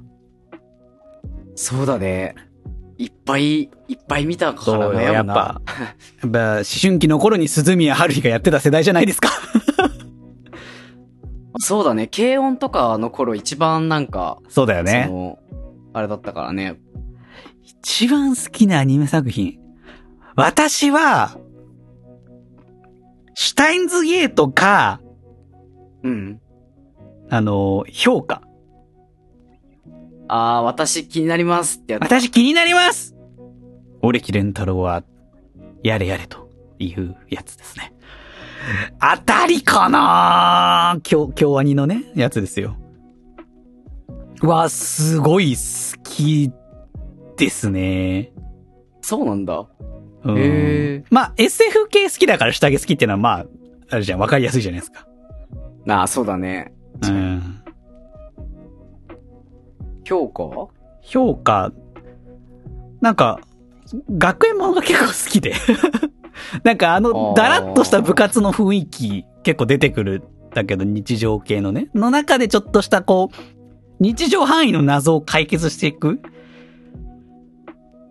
[1.54, 2.34] そうだね。
[3.00, 5.04] いっぱい、いっぱい見たからね。
[5.04, 5.32] やっぱ。
[5.32, 9.30] やっぱ、思春期の頃に鈴宮春日がやってた世代じゃないですか。
[11.60, 12.08] そうだね。
[12.14, 15.10] 軽音とかの頃一番なんか、そうだよね
[15.94, 16.78] あれだったからね。
[17.62, 19.58] 一番好きなアニメ作品。
[20.36, 21.38] 私は、
[23.32, 25.00] シュタインズゲートか、
[26.02, 26.38] うん。
[27.30, 28.42] あの、評価。
[30.32, 32.02] あー、私気になりますってやつ。
[32.02, 33.16] 私気になります
[34.00, 35.02] 俺木蓮太郎は、
[35.82, 37.92] やれやれというやつですね。
[39.00, 42.76] あたりかな京、京アニのね、やつですよ。
[44.42, 46.52] は、すごい好き
[47.36, 48.32] ですね。
[49.02, 49.66] そうなんだ。
[50.22, 53.46] うんまあ、SF 系好きだから下着好きっていうのは、まあ、
[53.90, 55.06] あれじゃん、わかりやすいじゃないですか。
[55.88, 56.72] あー、そうだね。
[57.02, 57.59] うん。
[60.10, 60.44] 評価？
[61.02, 61.72] 評価、
[63.00, 63.38] なんか、
[64.18, 65.54] 学園ものが結構好きで。
[66.64, 70.22] なんかああの、ーだらっとした部活の雰囲気結構出てくるん
[70.54, 71.90] だけど、日常系のね。
[71.94, 73.36] の中でちょっとしたこう、
[74.00, 76.20] 日常範囲の謎を解決していく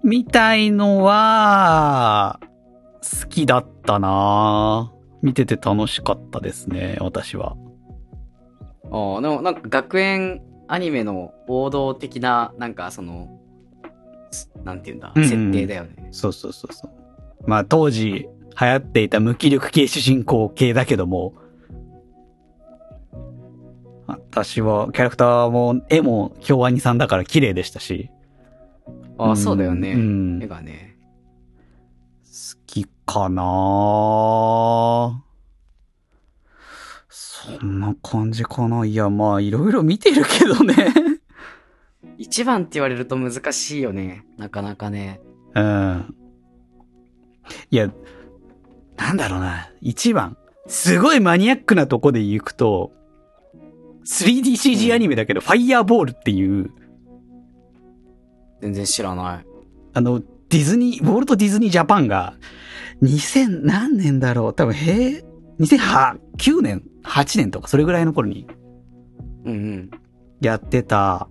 [0.04, 2.40] みたいのは、
[3.22, 7.56] 好きだったな見てて楽しかったですね、私は。
[8.92, 13.40] ああ、でもなんか学園アニメの王道的な、なんかその、
[14.32, 16.10] すなんていうんだ、うんうん設定だよね。
[16.12, 16.92] そうそうそうそう。
[17.48, 18.28] まあ当時
[18.62, 21.34] 流行っていた無気力系主人公系だけども、
[24.06, 28.12] 私はキャラクターも絵も京アニさんだから綺麗でしたし。
[29.18, 29.94] ああ、んそうだよね。
[29.94, 30.40] うん。
[30.42, 30.90] 絵好がね。
[32.68, 35.29] きかなぁ
[37.60, 40.94] そんな感じかないや、まあいろいろ見てるけどね。
[42.18, 44.26] 一番って言われると難しいよね。
[44.38, 45.22] なかなかね。
[45.56, 46.16] うん。
[47.72, 47.92] いや、
[48.98, 49.72] なんだろうな。
[49.82, 50.38] 一番。
[50.68, 52.92] すごいマニアックなとこで行くと、
[54.06, 56.72] 3DCG アニメだけど、ファイヤーボールっていう、
[58.62, 59.46] 全然知らない。
[59.94, 62.36] あの、ディズニー、ウォルト・ディズニー・ジャパンが、
[63.02, 65.24] 2000何年だろう多分、へ
[65.60, 68.48] 2009年 ?8 年とか、それぐらいの頃に
[69.46, 69.92] うんうん。
[70.42, 71.28] やってた、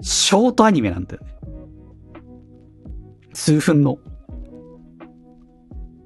[0.00, 1.34] ショートアニメなんだよね。
[3.32, 3.98] 数分の。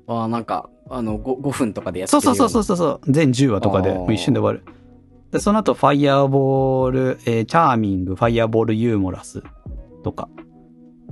[0.06, 3.12] ああ、なんか、あの5、5分とかでやってそうそうそうそうそう。
[3.12, 4.74] 全10話とかで、一瞬で終わる。
[5.30, 9.42] で、その後、ファイヤーボール、えーチャーミング、ファイヤーボールユーモラス
[10.02, 10.28] とか、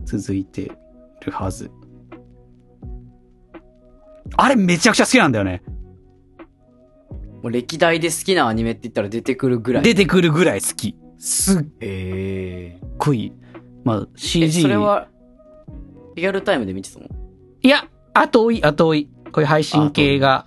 [0.04, 0.72] 続いて
[1.24, 1.70] るはず。
[4.36, 5.62] あれめちゃくちゃ好きなんだよね。
[7.46, 9.84] もう歴代で好きなアニメって言ったら出てくるぐらい。
[9.84, 10.96] 出てくるぐらい好き。
[11.16, 11.64] すっ。
[12.98, 13.32] ごい。
[13.84, 14.62] まあ、え、CG。
[14.62, 15.06] それは、
[16.16, 17.06] リアルタイムで見てたの？
[17.62, 19.08] いや、後追い、後追い。
[19.30, 20.44] こういう配信系が、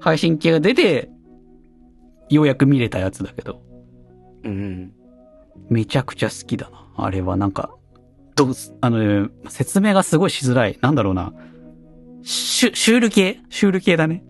[0.00, 1.08] 配信系が出て、
[2.30, 3.62] ようやく見れたやつだけど。
[4.42, 4.92] うんうん。
[5.70, 6.84] めちゃくちゃ好きだな。
[6.96, 7.70] あれはなんか、
[8.34, 10.80] どうす、あのね、説明がすごいしづらい。
[10.80, 11.32] なんだろうな。
[12.24, 13.38] シュ、シュール系？
[13.50, 14.24] シュール系だね。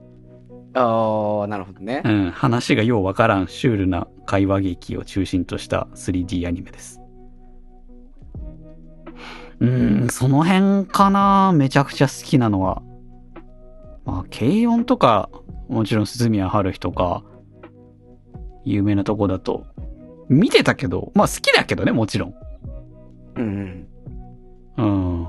[0.77, 2.09] ああ、なるほどねう。
[2.09, 2.31] ん。
[2.31, 7.01] 話がようわからんシュールな会話劇を中心とした 3D アニメです。
[9.59, 12.83] うん、その辺かなめちゃくちゃ好きなのは。
[14.05, 15.31] まあ、軽音とか、
[15.69, 17.25] もちろん鈴宮春日とか、
[18.65, 19.67] 有名なとこだと、
[20.29, 22.35] 見てたけど、まあ好きだけどね、もちろん。
[23.37, 23.89] うん
[24.77, 24.85] うん。
[24.85, 24.85] う
[25.23, 25.27] ん。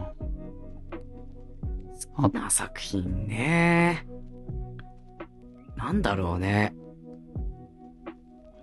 [2.18, 4.06] あな作品ね。
[5.78, 6.76] なんだろうね。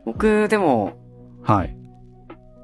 [0.05, 0.99] 僕、でも、
[1.43, 1.77] はい。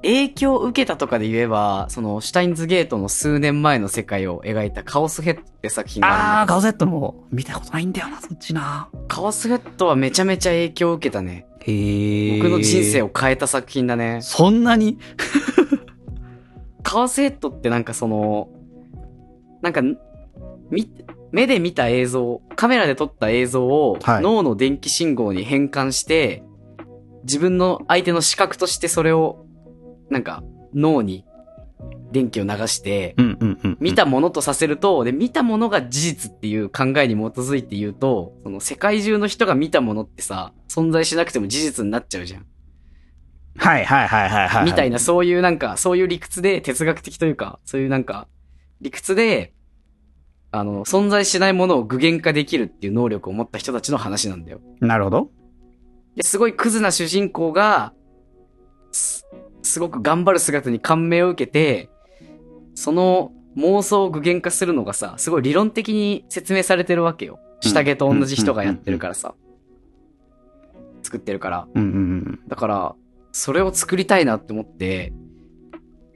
[0.03, 8.89] 影響を受けたとかで言えば、その、シュタインズゲートの数年前の世界を描いたカオスヘッドって作品がああー、だガオゼットも見たことないんだよな、そっちな。
[9.09, 11.47] カオスヘッドはめちゃめちゃ影響を受けたね。
[11.61, 12.39] へえ。
[12.39, 14.21] 僕の人生を変えた作品だね。
[14.23, 14.99] そんなに？
[16.83, 18.49] カオスヘッドってなんかその、
[19.61, 19.83] なんか、
[20.71, 20.91] み、
[21.33, 26.43] 目で見た映像、カメラで撮った映像をはい脳の電気信号に変換して、
[27.25, 29.45] 自分の相手の視覚としてそれを、
[30.11, 30.43] なんか
[30.75, 31.25] 脳に
[32.13, 33.15] 電気を流して。
[33.79, 42.47] 見たものとさせると、で、見たものが事実っていう考えに基づいて言うと、その世界中の人が見たものってさ、存在しなくても事実になっちゃうじゃん。
[43.57, 44.65] はいはいはいはいはい。
[44.65, 48.27] みたいな、そういうなんか、そういう理屈で、哲学的というか、そういうなんか、
[48.81, 49.53] 理屈で、
[50.53, 54.61] あの、存在しないものを具現化できるっていう能力を持った人たちの話なんだよ。
[54.81, 55.31] なるほど。
[56.17, 57.93] ですごいクズな主人公が、
[58.91, 59.27] す、
[59.63, 61.89] すごく頑張る姿に感銘を受けて、
[62.75, 67.39] その妄想を具現化するのがさ、すごい理論的に説明されてるわけよ。
[67.61, 69.35] 下着と同じ人がやってるからさ。
[71.03, 71.69] 作ってるから。
[71.75, 72.95] うんうんだから、
[73.33, 75.13] それを作りたいなって思って、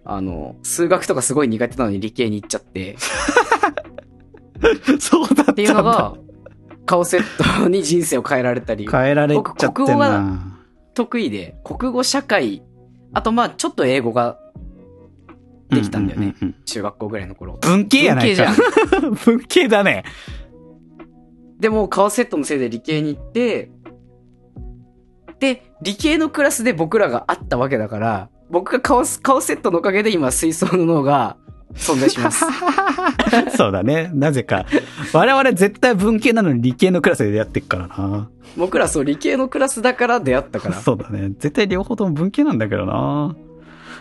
[0.05, 2.99] あの、数学とかすごい苦手なのに理系に行っちゃって、うん。
[4.99, 5.53] そうだった。
[5.53, 6.15] っていうのが、
[6.87, 10.55] カオセットに人生を変えられたり、変えられちゃって僕国語が。
[10.95, 12.63] 得意で、国語、社会、
[13.13, 14.39] あとまあちょっと英語が
[15.71, 16.35] できたんだよね。
[16.41, 17.59] うううん中学校ぐらいの頃。
[17.61, 18.47] 文系やないか。
[19.25, 20.05] 文系だね。
[21.59, 23.71] でも、カオセットのせいで理系に行って、
[25.41, 31.37] で、理系のクラスで僕らがあったわけだから、僕がカオスカオセットのおかげで今水槽の脳が
[31.75, 32.45] 存在します。
[33.57, 34.11] そうだね。
[34.15, 34.67] なぜか。
[35.13, 38.29] 我々絶対文系なのに理系のクラスで出会ってっからな。
[38.57, 40.77] 僕らそう理系のクラスだから出会ったから。
[40.77, 41.31] そうだね。
[41.39, 43.37] 絶対両方とも文系なんだけどな。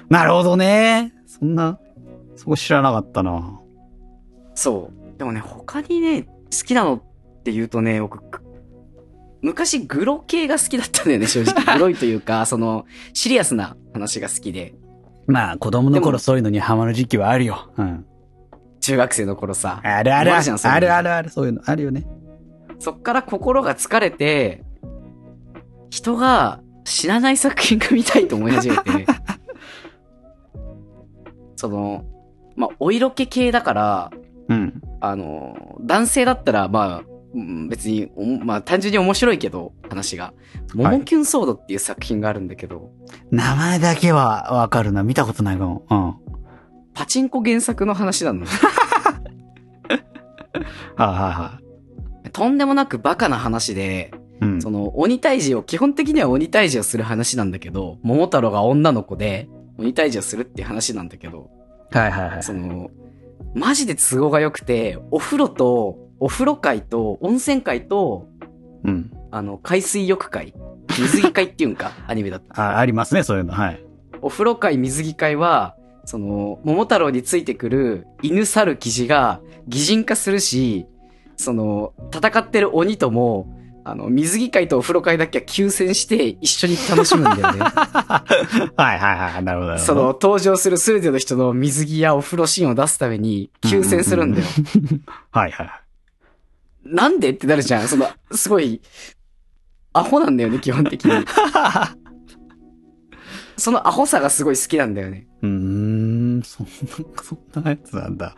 [0.09, 1.13] なるほどね。
[1.25, 1.79] そんな、
[2.35, 3.59] そこ知らなかったな。
[4.55, 5.17] そう。
[5.17, 6.29] でもね、他にね、好
[6.65, 8.43] きなのって言うとね、僕、く
[9.41, 11.73] 昔グロ系が好きだったんだよね、正直。
[11.75, 14.73] グロいというか、その、シリアスな話が好きで。
[15.27, 17.71] まあ、子供の頃そういうのにハマる時期はあるよ。
[17.77, 18.05] うん。
[18.81, 19.79] 中学生の頃さ。
[19.83, 20.51] あるあるあある。
[20.51, 21.29] あるあるある。
[21.29, 22.05] そういうのあるよね。
[22.79, 24.63] そっから心が疲れて、
[25.89, 29.05] 人が死なない作品が見たいと思い始めて、
[31.55, 32.03] その、
[32.55, 34.11] まあ、お色気系だから、
[34.49, 34.81] うん。
[34.99, 40.33] あの、男性だったら、まあ、うん別に、おまあ、単純に面白いけど、話が。
[40.75, 42.91] モモキュンソードっていう作品があるんだけど、
[43.31, 45.03] 名前だけはわかるな。
[45.03, 45.85] 見たことないかも。
[45.89, 46.15] うん。
[46.93, 48.45] パチンコ原作の話なの。
[48.45, 48.45] は
[50.97, 51.59] いはいは
[52.31, 54.11] とんでもなくバカな話で、
[54.41, 54.45] い。
[54.45, 54.61] うん。
[54.61, 61.49] その、鬼退治を、基本的には鬼退治をする話なんだけど、桃太郎が女の子で、鬼退治をするっていう話なんだけど、
[61.91, 62.43] はいはいはい。
[62.43, 62.89] その、
[63.55, 68.29] マジで都合が良くて、お風呂と、お風呂会と、温泉会と、
[68.85, 69.11] うん。
[69.29, 70.53] あの、海水浴会、
[70.97, 72.77] 水着会っていうんか、 アニメだった。
[72.77, 73.51] あ、ありますね、そういうの。
[73.51, 73.85] はい。
[74.21, 80.85] お風呂会、水着会は、その、桃太郎についてくる犬猿記事が擬人化するし、
[81.35, 83.53] その、戦ってる鬼とも、
[83.83, 87.59] あの、水着会とお風呂会だけは休戦して一緒に楽しむんだよね。
[87.67, 87.73] はい
[88.77, 89.43] はいはい。
[89.43, 89.93] なるほどなるほど。
[89.93, 94.47] その、登場する全ての人の水着やお風呂シーンを出すために休戦するんだよ。
[95.31, 95.82] はいはい。
[96.85, 97.31] なんで？
[97.31, 97.87] ってなるじゃん。
[97.87, 98.81] その、 すごい、
[99.93, 101.25] アホなんだよね、基本的に。
[103.57, 105.27] そのアホさがすごい好きなんだよね。
[105.41, 106.71] うーん、そんな、
[107.23, 108.35] そんなやつなんだ。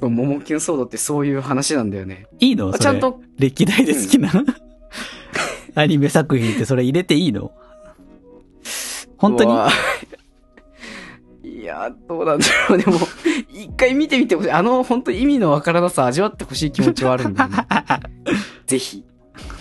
[0.00, 2.26] モモキュンソードってそういう話なんだよね。
[2.38, 2.76] いいの？
[2.76, 4.30] ちゃんと、歴代で好きな、
[5.74, 7.52] アニメ作品ってそれ入れていいの？
[9.16, 9.52] 本当に？
[11.66, 12.78] や、どうなんだろう。
[12.82, 12.98] でも、
[13.50, 14.50] 一回見てみてほしい。
[14.50, 17.56] あの、本当意味のわからなさ味わってほしい気持ちはあるんだよね。
[18.66, 19.04] ぜひ。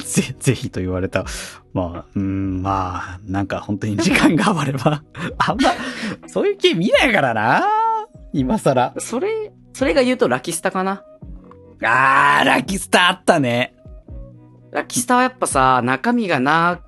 [0.03, 1.25] ぜ、ぜひと言われた。
[1.73, 5.03] まあ、うーん、まあ、なんか本当に時間が余れば。
[5.37, 5.71] あんま、
[6.27, 7.63] そういう系見ないからな。
[8.33, 8.93] 今更。
[8.97, 11.03] それ、それが言うとラキスタかな。
[11.83, 13.75] あー、ラキスターあったね。
[14.71, 16.81] ラキスタはやっぱさ、中身がな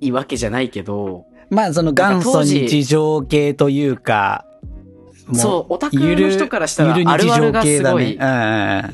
[0.00, 4.46] いわけじゃないけど、まあ、その元祖日常系というか、
[5.26, 8.90] もそうオタクの人からしたらあるあるがすごいあ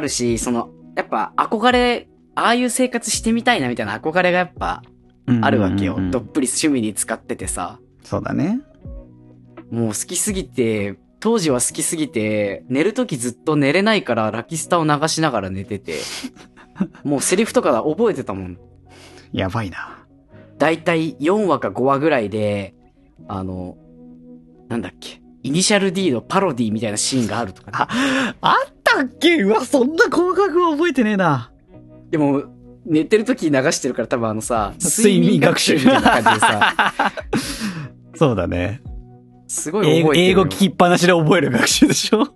[0.00, 4.82] るし、その、やっぱ憧れ、ああいう生活してみたいなみたいな憧れがやっぱ。
[5.42, 5.98] あるわけよ。
[6.10, 7.80] どっぷり趣味に使っててさ。
[8.04, 8.60] そうだね。
[9.70, 15.98] もう好きすぎて、当時は好きすぎて、寝るときずっと寝れないからラキスタを流しながら寝てて、
[17.02, 18.58] もうセリフとか覚えてたもん。
[19.32, 19.95] やばいな。
[20.58, 22.74] だいたい4話か5話ぐらいで、
[23.28, 23.76] あの、
[24.68, 28.34] なんだっけ、イニシャル D のパロディみたいなシーンがあるとか、ね。
[28.40, 29.36] あったっけ？
[29.42, 31.52] うわ、そんな細かくは覚えてねえな。
[32.10, 32.44] でも、
[32.86, 36.92] 寝てるとき流してるから多分あのさ、睡眠学習みたいな感じでさ、
[38.14, 38.80] そうだね。
[39.48, 40.30] すごい英語覚えてる。
[40.30, 42.26] 英語聞きっぱなしで覚える学習でしょ？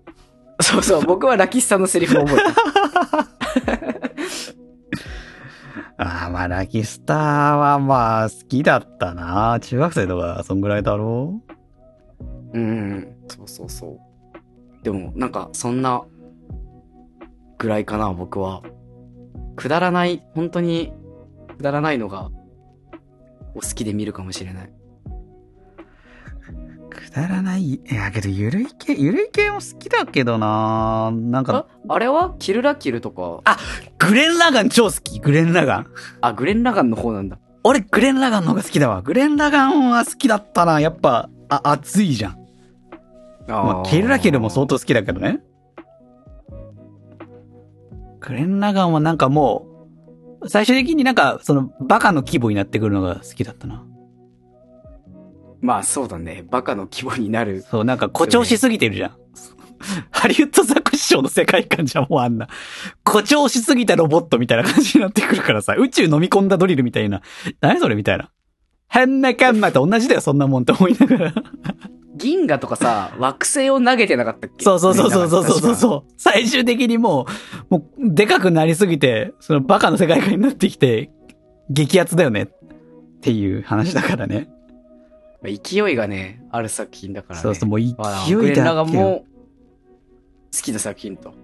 [0.61, 3.29] そうそう、僕はラキスタのセリフを覚えた。
[6.03, 9.59] ああ、まあ、ラキスターはまあ、好きだったな。
[9.61, 11.43] 中学生とか、そんぐらいだろ？
[12.55, 14.01] ううん、そうそうそう。
[14.83, 16.03] でも、なんか、そんな、
[17.59, 18.63] ぐらいかな、僕は。
[19.57, 20.95] くだらない、本当に、
[21.59, 22.31] くだらないのが、
[23.55, 24.73] お好きで見るかもしれない。
[27.11, 27.63] くくだらない。
[27.63, 32.35] いや、けど、ゆるい系、ゆるい系も好きだけどななんあか、あれは？
[32.39, 33.43] キルラキルとか。
[33.99, 35.87] グレン・ラガン超好き、グレン・ラガン。
[36.21, 37.39] あ、グレン・ラガンの方なんだ。
[37.65, 39.03] 俺、グレン・ラガンの方が好きだわ。
[39.03, 40.81] グレン・ラガンは好きだったな。
[40.81, 42.37] やっぱ、あ、熱いじゃん。
[43.49, 45.41] まあ、キルラキルも相当好きだけどね。
[48.21, 49.67] グレン・ラガンはなんかも
[50.43, 53.85] う、最終的になんか、その、バカの規模になってくるのが好きだったな。
[55.61, 56.45] まあそうだね。
[56.51, 57.63] バカの規模になる。
[57.71, 59.17] そう、なんか誇張しすぎてるじゃん。
[60.11, 62.49] ハリウッドザコシショウの世界観じゃもうあんな、
[63.07, 67.23] 誇張しすぎたロボットみたいな感じになってくるからさ、宇宙飲み込んだドリルみたいな。
[67.61, 68.31] 何それみたいな。
[68.89, 71.35] 変なカンマと同じだよ、そんなもんって思いながら。
[72.17, 74.65] 銀河とかさ、惑星を投げてなかったっけ？
[74.65, 76.13] そうそうそうそうそうそうそう。
[76.19, 77.27] 最終的にも
[77.71, 81.11] う、もう、でかくなりすぎて、そのバカの世界観になってきて、
[81.71, 82.43] 激アツだよね。
[82.43, 82.49] っ
[83.23, 84.51] ていう話だからね。
[85.43, 87.43] 勢いがね、ある作品だからね。
[87.43, 89.25] そうそう、もう勢まあいグレン・ラだけも、
[90.55, 91.31] 好きな作品と。
[91.31, 91.37] 好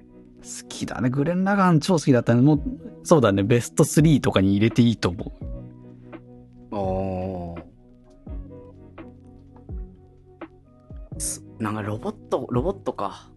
[0.68, 1.11] きだね。
[1.11, 2.40] グレン・ラガン超好きだったね。
[2.40, 2.62] もう、
[3.05, 3.42] そうだね。
[3.42, 5.32] ベスト3とかに入れていいと思
[6.70, 6.76] う。
[6.76, 7.57] お
[11.59, 13.30] なんかロボット、ロボットか。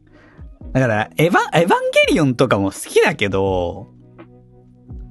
[0.73, 1.67] だから、エヴァ、エヴァン
[2.07, 3.87] ゲリオンとかも好きだけど、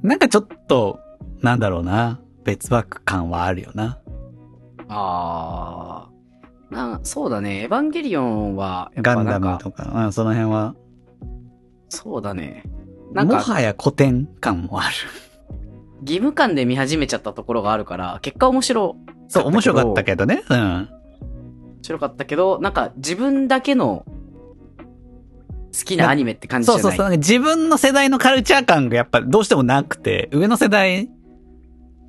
[0.03, 1.01] なんかちょっと、
[1.41, 2.21] なんだろうな。
[2.45, 3.99] 別枠感はあるよな。
[4.89, 6.75] あー。
[6.75, 7.63] な、そうだね。
[7.63, 10.75] エヴァンゲリオンは、ガンダムとか、うん、その辺は。
[11.89, 12.65] そうだね。
[13.13, 14.95] なんか、もはや古典感もある。
[16.03, 18.97] 義務感で見始めちゃったところがあるから、結果面白
[19.29, 20.43] そう、面白かったけどね。
[20.49, 20.59] うん。
[20.59, 20.89] 面
[21.83, 26.83] 白かったけど、なんか自分だけの好きなアニメって感じじゃない。
[26.83, 27.17] そうそうそう。
[27.17, 31.11] 自分の世代のカルチャー感がやっぱどうしてもなくて、上の世代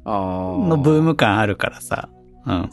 [0.05, 2.09] のブーム感あるからさ。
[2.49, 2.69] うん。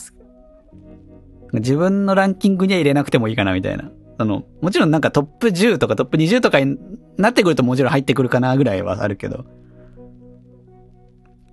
[1.61, 3.91] 自分のランキングには入れなくてもいいかなみたいな。
[4.19, 6.79] あの、もちろんなんかトップ10とかトップ20とかに
[7.19, 9.45] なってくるともちろん入ってくるかなぐらいはあるけど。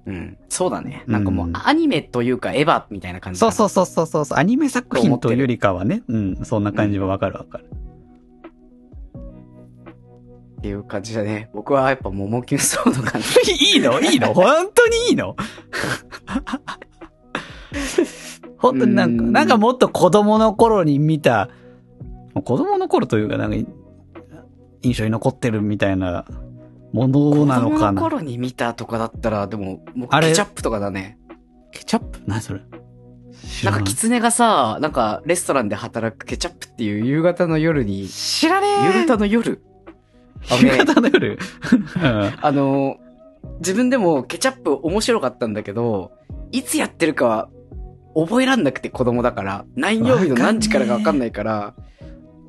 [0.05, 0.38] うん。
[0.49, 1.03] そうだね。
[1.07, 3.39] なんかもううんアニメというかエヴァみたいな感じ。
[3.39, 4.38] そうそうそうそうそうそう。
[4.38, 6.03] アニメ作品というよりかはね。
[6.07, 6.45] うん。
[6.45, 7.65] そんな感じはわかるわかる。
[10.59, 11.49] っていう感じだね。
[11.53, 13.26] 僕はやっぱモモキュンソードがね。
[13.74, 13.99] いいの？
[13.99, 14.34] いいの？
[14.34, 15.36] 本当にいいの？
[18.57, 19.32] 本当になんか、うん。
[19.32, 21.49] なんかもっと子供の頃に見た、
[22.34, 23.69] 子供の頃というかなんか、
[24.82, 26.26] 印象に残ってるみたいな
[26.91, 28.01] ものなのか子供のな。
[28.01, 30.28] 頃に見たとかだったら、でも、僕あれ？
[30.30, 31.17] ケチャップとかだね。
[31.71, 32.19] ケチャップ？
[32.26, 32.61] 何それ？
[33.63, 39.61] なんか狐がさ、なんかレストランで働くケチャップっていう夕方の夜に、知らね夕方の夜？
[40.49, 41.38] あ夕ね方の夜？
[41.95, 42.97] う んあの、
[43.59, 46.11] 自分でもケチャップ面白かったんだけど、
[46.51, 47.49] いつやってるかは
[48.16, 51.74] 覚えらんなくて子供だから、何曜日の何時からかわかんないから、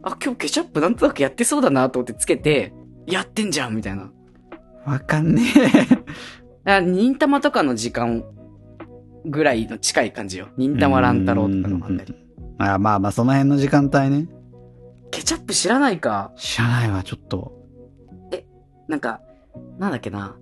[0.03, 2.73] あ、今日ケチャップなんとなくやってそうだなと思ってつけて、
[3.07, 4.11] やってんじゃんみたいな。
[4.85, 5.43] わかんね
[6.67, 8.23] あ忍たまとかの時間
[9.25, 10.49] ぐらいの近い感じよ。
[10.57, 12.15] 忍たま乱太郎とかのあったり。
[12.15, 12.25] え。
[12.59, 14.29] あまあまあ、その辺の時間帯ね。
[15.11, 17.53] ケチャップ知らないか知らないわ、ちょっと。
[18.89, 19.21] なんか、
[19.79, 20.37] なんだっけな。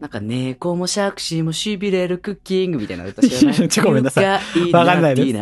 [0.00, 3.66] なんか、猫もシャクシーも痺れるクッキングみたいな歌知らない？
[3.68, 4.24] ちょごめんなさい
[4.68, 5.36] いわかんないです。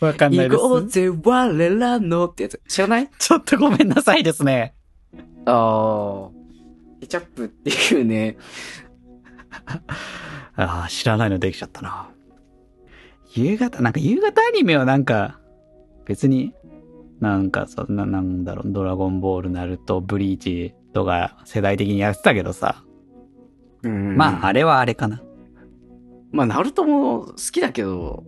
[0.00, 0.88] わかんないで行こうす。
[0.88, 2.26] ぜ、我らの？
[2.26, 2.60] ってやつ。
[2.66, 3.10] 知らない？
[3.18, 4.74] ちょっとごめんなさいですね。
[5.44, 6.30] ああ。
[7.00, 8.38] ケチャップっていうね。
[10.56, 12.08] ああ、知らないのできちゃったな。
[13.34, 15.38] 夕方、なんか夕方アニメはなんか、
[16.06, 16.54] 別に、
[17.20, 22.82] なんかそんな、なんだろう、ドラゴンボール、ナルト、ブリーチとか世代的にやってたけどさ。
[23.86, 25.22] うんまあ、あれはあれかな。
[26.32, 28.24] まあ、ナルトも好きだけど、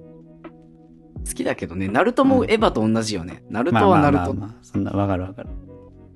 [1.27, 3.45] 好きだけどね、ナルトもエヴァと同じよね。
[3.51, 4.35] ナルトまあまあはナルト。
[4.35, 5.49] まあまあ、そんな、わかるわかる。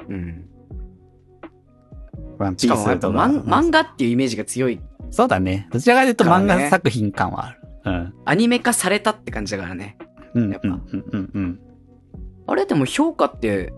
[0.08, 0.48] うん。
[2.38, 3.18] ワンピしかもやっぱースとか。
[3.18, 4.80] 漫漫画っていうイメージが強い。
[5.10, 5.68] そうだね。
[5.70, 7.60] どちらかというと漫からね画作品感はある。
[7.84, 8.14] うん。
[8.24, 9.98] アニメ化されたって感じだからね。
[10.34, 11.60] うん、やっぱうん、うん、うんうん。
[12.46, 13.74] あれでも評価って、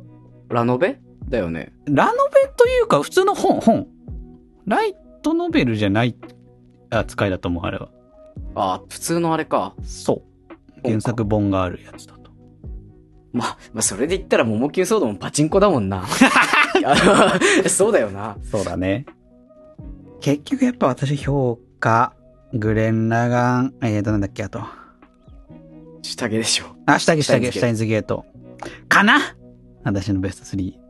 [0.50, 1.00] ラノベ？
[1.28, 1.72] だよね。
[1.86, 3.88] ラノベというか、普通の本、本。
[4.66, 4.94] ライ
[5.24, 6.14] トノベルじゃない
[6.90, 7.88] 扱いだと思う、あれは。
[8.54, 9.74] ああ、普通のあれか。
[9.82, 10.22] そ
[10.84, 10.88] う。
[10.88, 12.30] 原作本があるやつだと。
[13.32, 16.04] まあ、まあ、それで言ったら、モモキュンソードもパチンコだもんな。
[17.68, 18.36] そうだよな。
[18.50, 19.06] そうだね。
[20.20, 22.14] 結局やっぱ私評価、
[22.52, 24.62] グレン・ラガン、えーと、なんだっけ、あと。
[26.02, 26.66] 下着でしょ。
[26.86, 28.26] あ、下着、下着、シシャインズゲート。
[28.88, 29.20] かな？
[29.84, 30.83] 私のベスト3。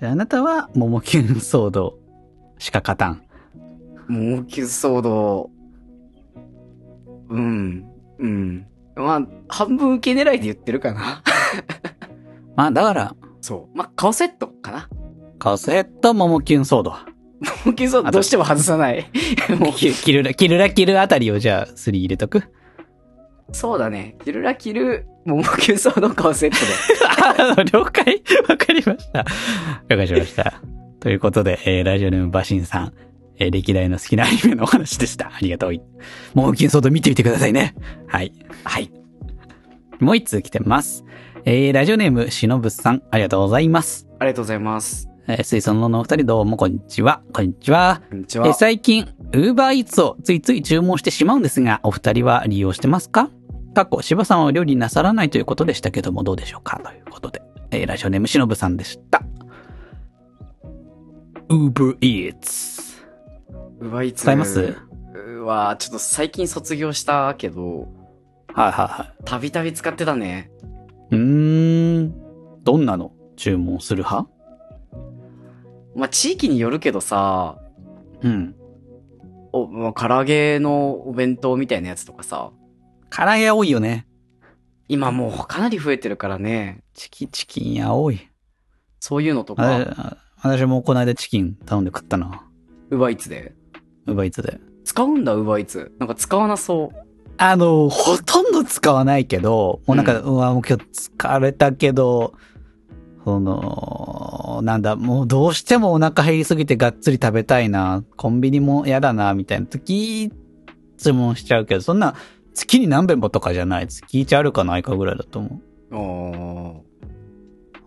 [0.00, 1.98] じゃああなたは、モモキュンソード
[2.58, 3.22] しか勝たん。
[4.08, 5.50] モモキュンソード、
[7.28, 7.84] うん、
[8.18, 8.66] うん。
[8.96, 11.22] まあ、半分受け狙いで言ってるかな。
[12.56, 13.76] まあ、だから、そう。
[13.76, 14.88] まあ、顔セットかな。
[15.38, 16.94] カセット、モモキュンソード。
[17.66, 19.06] モキュンソードどうしても外さない。
[19.58, 22.42] もうキキルラ、キルラキルあたりをじゃあ、3入れとく？
[23.52, 24.16] そうだね。
[24.24, 27.46] キルラキル、モモキュンソード顔セットで。
[27.50, 29.24] あの、了解わかりました。
[29.88, 30.60] 了解しました。
[31.00, 32.92] ということで、えーラジオネームバシンさん、
[33.38, 35.26] えー歴代の好きなアニメのお話でした。
[35.28, 35.72] ありがとう。
[36.34, 37.74] モモキュンソード見てみてくださいね。
[38.06, 38.32] はい。
[38.64, 38.90] はい。
[39.98, 41.04] もう一通来てます。
[41.44, 44.08] えーラジオネームしのぶさん、ありがとうございます。
[44.18, 45.08] ありがとうございます。
[45.28, 47.22] えー水槽のお二人どうもこんにちは。
[47.32, 48.00] こんにちは。
[48.10, 48.52] こんにちはえー。
[48.54, 53.30] 最近、ウーバーイーツをついつい注文してしまうんですが、お二人は利用してますか？
[53.74, 56.80] 過去、柴さんは料理なさらないということでしたけども、どうでしょうか？
[56.80, 59.22] ということで、えーラジオネームしのぶさんでした。
[61.48, 62.82] ウーバーイーツ。
[63.80, 64.76] うわ、いつ使います？
[65.14, 67.88] うわ、ちょっと最近卒業したけど、
[68.52, 70.50] はいはいはたびたび使ってたね。
[71.12, 71.14] い。
[71.14, 72.14] うーん。
[72.62, 73.12] どんなの？
[73.36, 74.28] 注文する派？
[75.94, 77.58] まあ、地域によるけどさ、
[78.22, 78.54] うん。
[79.52, 82.52] お、まあ、唐揚げのお弁当みたいなやつとかさ、
[83.10, 84.06] 唐揚げ多いよね。
[84.88, 88.20] 今もうかなり増えてるからね、チキチキンや多い。
[88.98, 92.42] そういうのとあか、私もこの間チキン頼んで食ったな。
[92.90, 93.54] ウバイツで。
[94.06, 94.58] ウーバーイーツで。
[94.84, 95.92] 使うんだ、ウバイツ。
[95.98, 97.10] なんか使わなそう。
[97.36, 100.84] あの、ほとんど使わないけど、もうなんか、うわ、もう今日
[101.16, 102.34] 疲れたけど、
[103.24, 110.30] その、なんだ、もうどうしてもお腹減りすぎてがっつり食べたいな、コンビニも嫌だな、みたいな時、
[110.98, 112.14] 注文しちゃうけど、そんな、
[112.54, 113.88] 月に何遍もとかじゃない。
[113.88, 115.96] 月1あるかないかぐらいだと思う。
[115.96, 116.84] お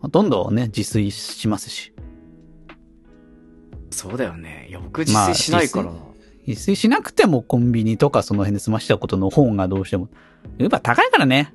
[0.01, 1.93] ほとんどね、自炊しますし。
[3.89, 4.67] そうだよね。
[4.69, 5.93] 翌自炊しないからな。
[6.45, 10.09] 自炊しなくてもコンビニとかその辺で済ましたことの本がどうしても。
[10.59, 11.53] ウーバー高いからね。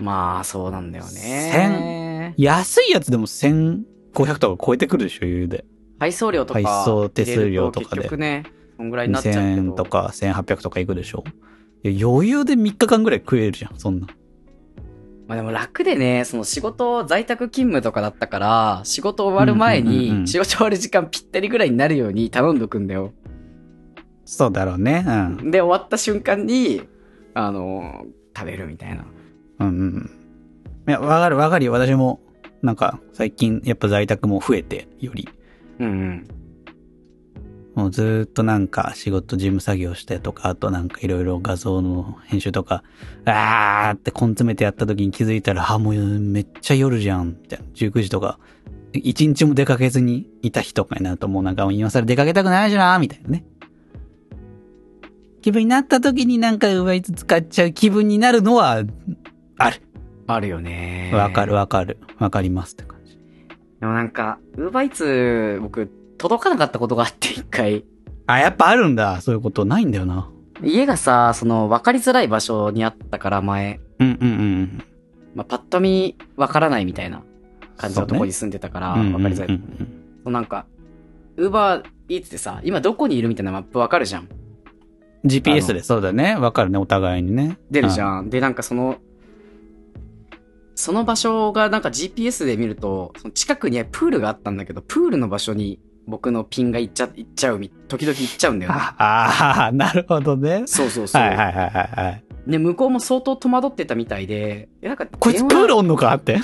[0.00, 2.34] まあ、そうなんだよね。
[2.36, 5.64] 安いやつでも1500とか超えてくるでしょ、余裕で。
[5.98, 6.62] 配送料とか。
[6.62, 8.44] 配送手数料とかで結局ね、
[8.76, 9.46] そんぐらいになっちゃうけど。
[9.46, 11.24] 2000円とか1800とかいくでしょ。
[11.84, 14.06] いや余裕で3日間ぐらい食えるじゃん、そんな。
[15.26, 23.12] まあでも楽でね、その仕事、在宅勤務とかだったから、仕事終わる前に、仕事終わる時間ぴったりぐらいになるように頼んどくんだよ。
[24.24, 25.04] そうだろうね。
[25.06, 25.12] う
[25.44, 25.50] ん。
[25.50, 26.82] で、終わった瞬間に、
[27.34, 28.04] あの、
[28.36, 29.04] 食べるみたいな。
[29.60, 30.10] うんうん。
[30.88, 31.72] いや、わかるわかるよ。
[31.72, 32.20] 私も、
[32.62, 35.28] なんか、最近、やっぱ在宅も増えて、より。
[35.80, 36.26] うんうん。
[37.74, 42.82] もうずーっとなんか仕事事務作業してとか、あとなんかいろいろ画像の編集とか、
[43.24, 47.64] あーって根詰めてやった時に気づいたら、あ、もうめっちゃ夜じゃん、みたいな。
[47.74, 48.38] 19時とか、
[48.92, 53.44] 一日も出かけずにいた日とかになるともうなんか今更出かけたくないじゃん、みたいなね。
[55.40, 58.82] 気分になった時になんか上いつ使っちゃう気分になるのは、
[59.56, 59.82] ある。
[60.26, 61.10] あるよね。
[61.14, 61.98] わかるわかる。
[62.18, 63.18] わかりますって感じ。
[63.80, 65.90] でもなんか、ウーバーイーツ、僕、
[66.22, 67.84] 届かなかったことがあって、一回。
[68.28, 69.20] あ、やっぱあるんだ。
[69.20, 70.30] そういうことないんだよな。
[70.62, 73.80] 家がさ、その、分かりづらい場所にあったから、前。
[73.98, 74.84] うんうんうん
[75.34, 77.24] まあ、パッと見、分からないみたいな
[77.76, 79.12] 感じのとこに住んでたから、うん。
[79.12, 79.60] 分かりづらい。
[80.22, 80.66] そうなんか、
[81.36, 84.28] ウーバーイーツってさ、今どこにいるみたいなマップわかるじゃん。
[85.24, 86.36] GPS でそうだね。
[86.36, 87.58] わかるね、お互いにね。
[87.72, 88.04] 出るじん。
[88.04, 88.30] ゃん。
[88.30, 88.98] で、なんかその、
[90.76, 98.78] その場所がなんか GPS で見ると、その近くにプールがあったんだけど、プールの場所に僕のピンが行っちゃ、行っちゃうみ、時々行っちゃうんだよね。
[98.78, 100.64] ああー、なるほどね。
[100.66, 101.22] そうそうそう。
[101.22, 102.24] はいはいはいはいはい。
[102.46, 106.40] で、向こうも相当戸惑ってたみたいで、えなんかこいつプールおんのかって？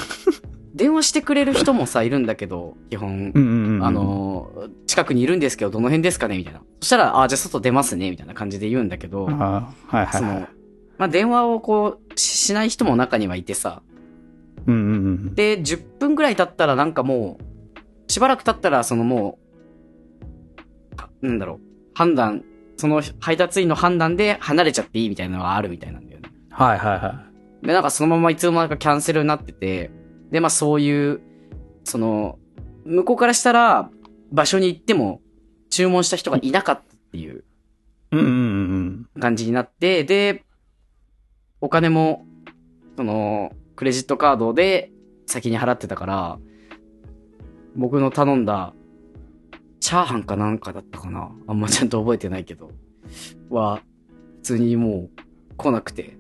[0.75, 3.33] 電話してくれる人もさ、いるんだけど、基本。
[3.35, 3.85] うんうんうん。
[3.85, 4.49] あ、の、
[4.87, 6.39] 近くにいるんですけど、どの辺ですかね？
[6.39, 6.61] みたいな。
[6.81, 10.49] そしたら、あ、じゃあ外出ますねみたいな感じで言うんだけど、はいはいそのはい。、
[10.99, 13.83] まあ、電話をこう、ししない人も中にはいてさ、
[14.67, 14.95] うんうんう
[15.31, 15.35] ん。
[15.35, 19.35] で、10分ぐらい経ったらなんかもう、しばらく経ったら、そのもう、は
[21.23, 21.61] なんだろう、
[21.95, 22.45] 判断、
[22.77, 26.31] その配達員の判断で離れちゃっていいみたいなのがあるみたいなんだよね。
[26.51, 27.25] はいはいは
[27.63, 29.91] で、なんかそのままいつの間にかキャンセルになってて、
[30.31, 31.21] で、まあそういう、
[31.85, 32.39] その、
[32.85, 33.91] 向こうからしたら、
[34.31, 35.21] 場所に行っても、
[35.71, 37.45] 注文した人がいなかったっていう
[38.13, 38.17] い。
[38.17, 38.29] うんうんう
[39.19, 40.45] ん感じになって、で、
[41.61, 42.25] お金も、
[42.97, 44.91] その、クレジットカードで
[45.27, 46.39] 先に払ってたから、
[47.77, 48.75] 僕の頼んだ、
[49.81, 51.31] チャーハンかなんかだったかな？
[51.47, 52.71] あんまちゃんと覚えてないけど、
[53.49, 53.83] は、
[54.39, 55.11] 普通にもう
[55.57, 56.17] 来なくて、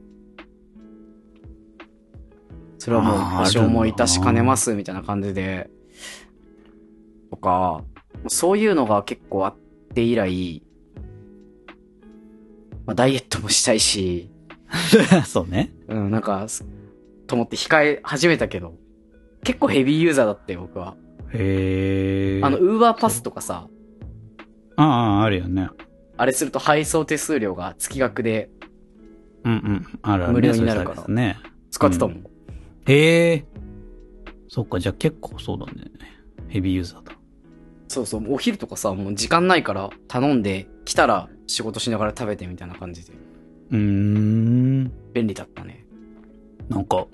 [2.78, 5.70] それはもうあー保証もいたしかねますみたいな感じで、
[7.30, 7.84] とか、
[8.28, 9.56] そういうのが結構あっ
[9.94, 10.62] て以来、
[12.86, 14.30] まあ、ダイエットもしたいし、
[15.26, 15.72] そうね。
[15.88, 16.64] うん、なんか、す
[17.26, 18.74] と思って控え始めたけど、
[19.44, 20.96] 結構ヘビーユーザーだったよ、僕は。
[21.32, 22.40] へえ。
[22.42, 23.68] あの、ウーバーパスとかさ、
[24.76, 25.70] ああ、あるよね。
[26.16, 28.50] あれすると配送手数料が月額で
[29.44, 29.86] うんうん。
[30.02, 30.32] あるある、ね。
[30.34, 31.38] 無料になるからそうね。
[31.70, 32.24] 使ってたもん。
[32.86, 33.44] へえ。
[34.48, 35.90] そっか、じゃあ結構そうだね。
[36.48, 37.12] ヘビーユーザーだ。
[37.88, 43.12] そうそう、お昼とかさ、もう時間ないから頼んで、来たら仕事しながら食べてみたいな感じで、
[43.70, 44.92] うーん。
[45.12, 45.84] 便利だったね。
[46.68, 47.06] なんか、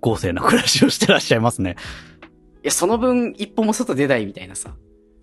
[0.00, 1.76] 豪勢な暮らしをしてらっしゃいますね。
[2.62, 4.74] いや、その分一歩も外出ないみたいなさ、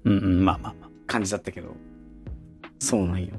[0.05, 1.75] うんうん、まあまあま感じだったけど。
[2.79, 3.33] そうなんよ。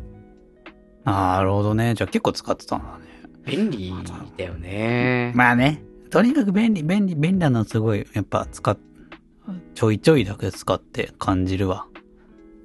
[1.05, 1.37] あ。
[1.37, 1.95] なるほどね。
[1.95, 3.05] じゃあ結構使ってたんだね。
[3.45, 3.93] 便利
[4.37, 5.33] だよね。
[5.35, 5.83] まあね。
[6.11, 8.79] とにかく便利、便利、便利なのすごい、やっぱ使っ、
[9.75, 11.87] ちょいちょいだけ使って感じるわ。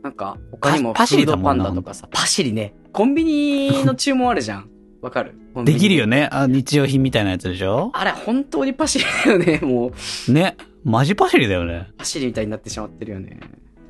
[0.02, 2.74] なんか、他にもフパシリードパンダとかさ、パシリね。
[2.92, 4.70] コンビニの注文あるじゃん。
[5.02, 5.36] わかる？
[5.66, 6.22] できるよね。
[6.22, 6.30] ね。
[6.32, 7.92] あ、日用品みたいなやつでしょ？
[7.94, 9.60] あれ、本当にパシリだよね。
[9.62, 9.92] も
[10.28, 10.58] う、ね。
[10.84, 11.90] マジパシリだよね。
[11.98, 13.40] パシリみたいになってしまってるよね。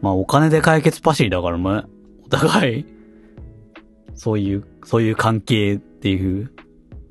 [0.01, 1.83] まあお金で解決パシリだからね。
[2.25, 2.85] お互い、
[4.15, 6.51] そういう、そういう関係っていう、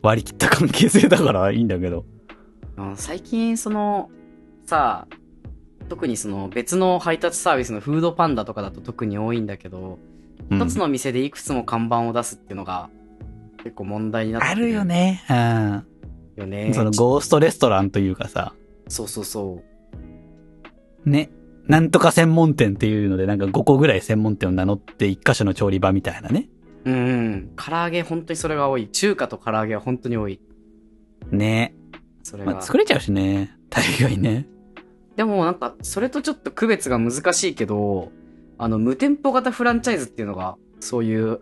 [0.03, 2.05] 割り切った関係性だからいいんだけど。
[2.97, 4.11] 最近、その、
[4.67, 5.17] さあ、
[5.89, 9.99] 特にその別の配達サービスのフードパンダとかだと特に多いんだけど、
[10.51, 12.91] うん一つの店でいくつも看板を出すっていうのが
[13.59, 14.85] 結構問題になってあるよ。
[14.85, 15.23] ね。
[16.37, 16.67] よね。
[16.67, 16.75] うん。
[16.75, 18.53] そのゴーストレストランというかさ、
[18.89, 19.63] そうそうそ
[21.05, 21.31] ね。
[21.67, 26.49] なんとか専門店っていうので、なんか5個ぐらい専門店を名乗って1箇所の調理場みたいなね。
[26.85, 26.91] う。
[26.91, 27.51] ん。
[27.57, 28.89] 唐揚げ本当にそれが多い。
[28.89, 30.41] 中華と唐揚げは本当に多い。
[31.31, 31.75] ね。
[32.23, 32.53] それが。
[32.53, 33.57] まあ作れちゃうしね。
[33.71, 34.49] 大概ね。
[35.17, 38.11] でもなんか、それとちょっと区別が難しいけど、
[38.59, 41.41] あの、無店舗型フランチャイズっていうのが、そういう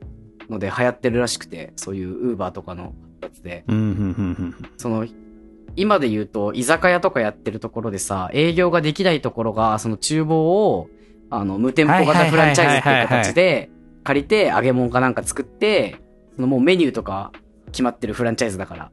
[0.48, 3.64] ので流行ってるらしくて、そういうウーバーとかのやつで。
[3.68, 4.70] うん、うん、うん、うん。
[4.76, 5.06] その、
[5.76, 10.88] 今で言うと、居酒屋とかやってるところでさ、営業ができないところが、その厨房を、
[11.30, 13.70] あの、無店舗型フランチャイズっていう形で、
[14.02, 15.96] 借りて、揚げ物かなんか作って、
[16.36, 17.32] そのもうメニューとか
[17.66, 18.90] 決まってるフランチャイズだから。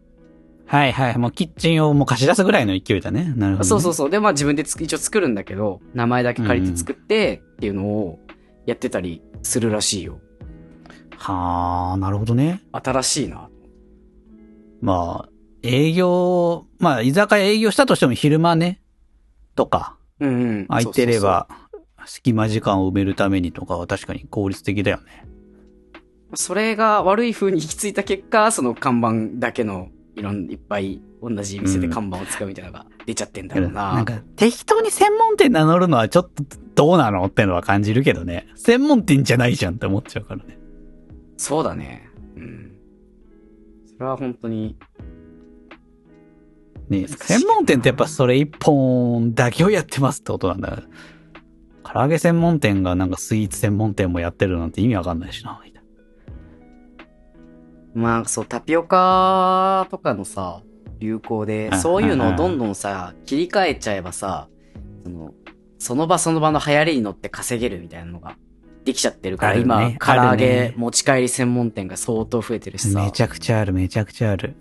[0.65, 1.17] はいはい。
[1.17, 3.33] もうキッチンをもう貸し出すぐらいの勢いだね。
[3.37, 3.63] なるほど、ね。
[3.63, 4.09] そうそうそう。
[4.09, 8.19] で、まあ自分でつ一応作るんだけど、名前だけ借りて作ってっていうのを
[8.65, 10.19] やってたりするらしいよ。
[11.15, 12.61] はあ、なるほどね。
[12.73, 13.49] 新しいな。
[14.81, 15.29] まあ、
[15.63, 18.81] 営業、まあ、居酒屋営業したとしても昼間ね、
[19.55, 20.67] とか、うんうん。
[20.67, 21.47] 空いてれば、
[22.05, 25.25] 隙間時間を埋めるためにとかは確かに効率的だよね。
[26.35, 33.93] それが悪い風に行き着いた結果、その看板だけのいろんいっぱい同じ店で看板を使うみたいなのが出ちゃってんだろうな。
[33.93, 36.43] なんか、適当に専門店名乗るのはちょっと
[36.75, 38.47] どうなのってのは感じるけどね。
[38.55, 40.57] 専門店じゃないじゃんって思っちゃうからね。
[41.37, 42.09] そうだね。
[42.35, 42.71] うん。
[43.85, 44.75] それは本当に、
[46.89, 50.83] ね専門店ってやっぱそれ一本だけをやってますってことなんだ。
[51.83, 55.61] 唐揚げ専門店がなんかスイーツ専門店もやってるなんて意味わかんないしな。
[55.63, 55.83] みたい
[57.95, 60.61] まあそう、タピオカとかのさ、
[60.99, 64.49] 流行でう、んそういうのをどんどんさ、切り替えちゃえばさ、
[65.03, 65.33] その、
[65.79, 68.35] その場その場の流行りに乗って稼げるみたいなのが
[68.83, 73.01] できちゃってるから、ある今、ね唐揚げ持ち帰り専門店が相当増えてるしさ。
[73.01, 74.55] めちゃくちゃある、めちゃくちゃある。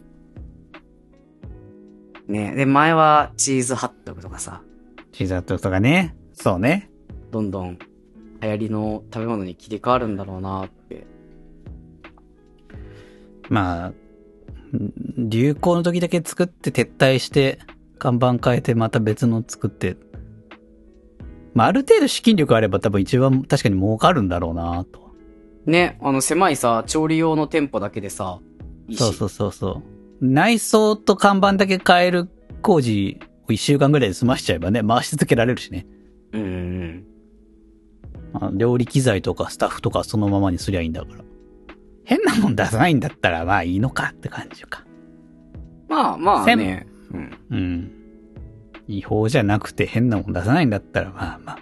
[2.28, 2.54] ね。
[2.54, 4.62] で、前はチーズハットグとかさ、
[5.12, 6.16] チーズハットグとかね。
[6.32, 6.90] そうね。
[7.30, 7.78] どんどん
[8.42, 11.06] 流行りの食べ物に切り替わるんだろうなって。
[13.48, 14.92] まあ、ん
[15.28, 17.58] 流行の時だけ作って撤退して、
[17.98, 19.96] 看板変えてまた別の作って。
[21.54, 25.06] まあ、ある程度資金力あれば多分一番確かに儲かるんだろうなと。
[25.64, 28.40] ね、あの狭いさ、調理用の店舗だけでさ、
[28.94, 29.95] そうそうそうそう。
[30.20, 32.28] 内装と看板だけ変える
[32.62, 35.86] 工事を一週間ぐらいで済ましちゃえばね、回し続けられるしね。
[36.32, 37.04] うん
[38.52, 41.24] 料理機材とかスタッフとかそのままにすりゃいいんだから。
[42.04, 44.84] 変なもん出さないんだったらまあいいのかって感じか。
[45.88, 46.86] まあまあね。
[47.12, 47.38] うん。
[47.50, 47.92] うん。
[48.88, 51.58] 違法じゃなくて変なもん出さないんだったらまあまあ。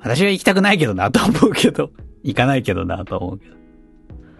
[0.00, 1.90] 私は行きたくないけどなとは思うけど。
[2.22, 3.61] 行かないけどなとは思うけど。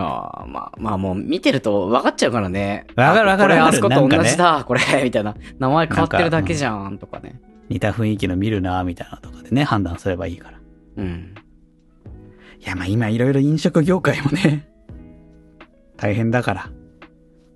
[0.02, 2.86] ああ、まあ、まあもう見てると分かっちゃうからね。
[2.96, 5.34] わかるわかるわかるあこれあそこと同じだ、これ、 みたいな。
[5.58, 7.40] 名前変わってるだけじゃん、とかね。
[7.68, 10.58] 似た雰囲気の見るなみたいなとかでね、判断すればいいから。
[10.96, 11.34] うん。
[12.60, 14.68] いやまあ今いろいろ飲食業界もね、
[15.96, 16.70] 大変だから。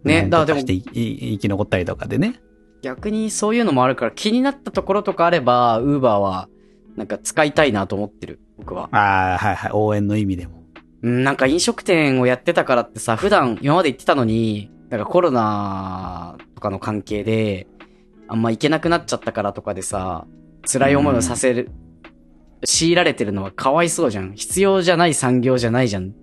[0.05, 2.41] ねだからでも生き残ったりとかでね。
[2.83, 6.49] 逆にそういうのもあるから気になったところとかあれば、ウーバーは、
[6.97, 8.89] なんか使いたいなと思ってる、僕は。
[8.93, 9.71] ああ、はいはい。
[9.73, 10.63] 応援の意味でも。
[11.03, 17.67] うん、なんか飲食店をやってたからってさ、普段今まで行ってたのに、だからコロナとかの関係で、
[18.29, 20.27] あんま行けなくなっちゃったからとかでさ、
[20.71, 21.71] 辛い思いをさせる、
[22.65, 24.35] 強いられてるのはかわいそうじゃん。
[24.35, 26.15] 必要じゃない産業じゃないじゃん。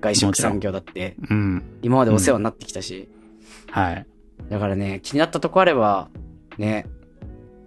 [0.00, 1.16] 外食産業だって。
[1.30, 1.62] うん。
[1.82, 3.08] 今までお世話になってきたし。
[3.70, 4.06] はい。
[4.48, 6.08] だからね、気になったとこあれば、
[6.58, 6.86] ね、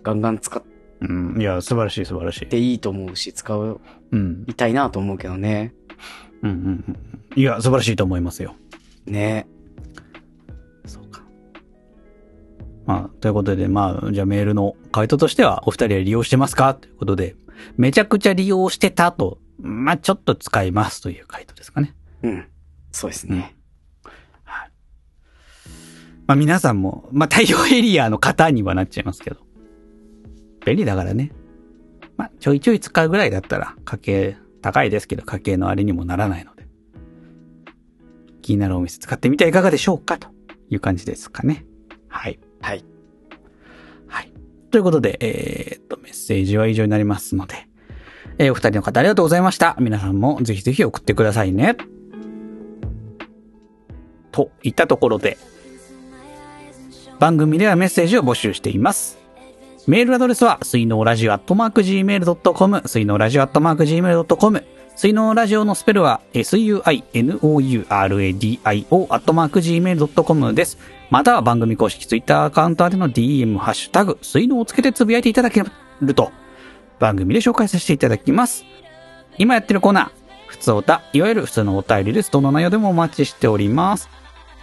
[0.04, 0.64] ガンガン使っ
[1.02, 1.42] うん。
[1.42, 2.48] いや、素晴らしい素晴らしい。
[2.48, 3.80] ていいと思うし、使う、
[4.12, 4.46] うん。
[4.48, 5.74] いたいなと思うけどね。
[6.44, 6.86] うんうん
[7.36, 7.40] うん。
[7.40, 8.56] いや、素晴らしいと思いますよ。
[9.06, 9.48] ね。
[10.86, 11.24] そうか。
[12.86, 16.74] まあ、ということで、まあ、じゃあメールの回答としては、お二人は利用してますか？
[16.74, 17.36] ということで、
[17.78, 21.96] めちゃくちゃ利用してたと、まあ、ちょっと使いますという回答ですかね。
[22.24, 22.48] うん。
[22.92, 23.56] そうですね。
[26.28, 29.38] まあ、皆さんも、まあ、太陽エリアの方にはなっちゃいますけど。
[30.66, 31.32] 便利だからね。
[32.18, 34.38] まあ、ちょいちょい使うぐらいだったら、家計、
[34.68, 36.68] 高いですけど、家計のあれにもならないので。
[38.42, 40.28] 気になるお店使ってみてはいかがでしょうかと
[40.70, 41.66] いう感じですかね。
[42.10, 42.38] はい。
[42.60, 42.84] はい。
[44.08, 44.34] はい。
[44.70, 47.56] ということで、えー、っと、メッセージは以上になりますので、
[48.40, 49.78] えーお二人の方ありがとうございました。
[49.80, 51.78] 皆さんもぜひぜひ送ってくださいね。
[54.34, 55.38] といったところで、
[57.20, 59.18] 番組ではメッセージを募集しています。
[59.88, 64.66] メールアドレスは、水のラジオアットマーク Gmail.com、水のラジオアットマーク Gmail.com、
[64.98, 70.78] 水のラジオのスペルは、suinouradio アットマーク Gmail.com です。
[71.10, 75.64] または番組公式ツイッターアカウント宛ての DM、ハッシュタグ、水のをつけてつぶやいていただけ
[76.02, 76.34] ると、
[77.00, 78.66] 番組で紹介させていただきます。
[79.38, 80.10] 今やってるコーナー、
[80.48, 82.32] 普通おた、いわゆる普通のお便りです。
[82.34, 84.10] どの内容でもお待ちしております。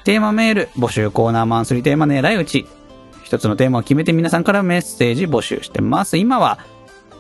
[0.05, 2.84] テーマメール、募集コーナーマンスリーテーマ狙い撃ち。
[3.25, 6.19] 一つのテーマを決めて皆さんからメッセージ募集してます。
[6.19, 6.59] 今は、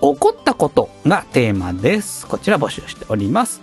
[0.00, 2.26] 起こったことがテーマです。
[2.26, 3.62] こちら募集しております。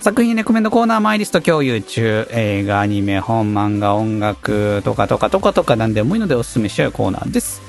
[0.00, 7.60] 作品レコメンドコーナーマイリスト共有中、映画、アニメ、本、漫画、音楽とかとかとかとか何でもいいのでおすすめしちゃうコーナーです。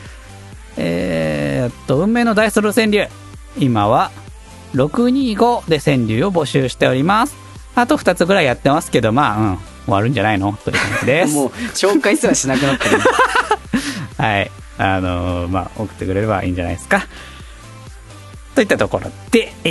[0.78, 3.08] えーっと、運命のダイスロー川柳。
[3.60, 4.10] 今は、
[4.74, 7.36] 625で川柳を募集しております。
[7.76, 10.54] あと2つぐらいやってますけど、まあ、うん、終わるんじゃないの？
[10.64, 11.34] という感じです。
[11.36, 12.98] もう、紹介すらしなくなってる。
[14.24, 14.52] はい。
[14.78, 17.08] あのーまあ、送ってくれればいいんじゃないですか。
[18.56, 19.70] といったところで、え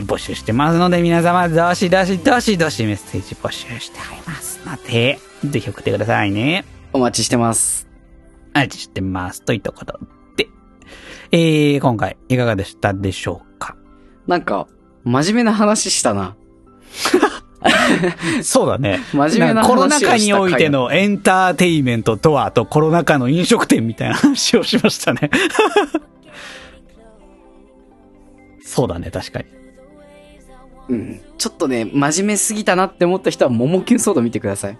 [0.00, 6.66] ー、募集してますので、皆様、どしどしどしどしメッセージ募集しておりますので、ぜひ送ってくださいね。
[6.92, 7.88] お待ちしてます。
[8.54, 9.42] お待ちしてます。
[9.42, 9.98] といったこと
[10.36, 10.48] で、
[11.32, 13.74] えー、今回、いかがでしたでしょうか？
[14.26, 14.68] なんか、
[15.04, 16.36] 真面目な話したな。
[18.42, 19.00] そうだね。
[19.12, 25.30] 真面目な話をしたコロナ禍においてのエンターテイメントとは、とコロナ禍の飲食店みたいな話をしましたね。
[28.64, 29.46] そうだね、確かに。
[30.88, 31.20] うん。
[31.38, 34.78] ちょっとね、真面目すぎたなって思った人は、モモキュンソード見てください。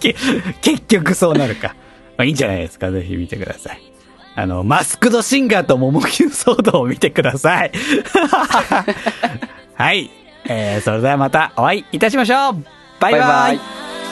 [0.00, 0.14] け
[0.60, 1.74] 結局そうなるか。
[2.16, 2.90] まあいいんじゃないですか。
[2.90, 3.80] ぜひ見てください。
[4.36, 7.72] あの、マスクドシンガーとモモキュンソードを見てください。
[9.74, 10.10] はい。
[10.46, 12.64] えー、それではまたお会いいたしましょう。
[13.00, 13.20] バイバイ。
[13.20, 13.62] バイバ
[14.00, 14.03] イ。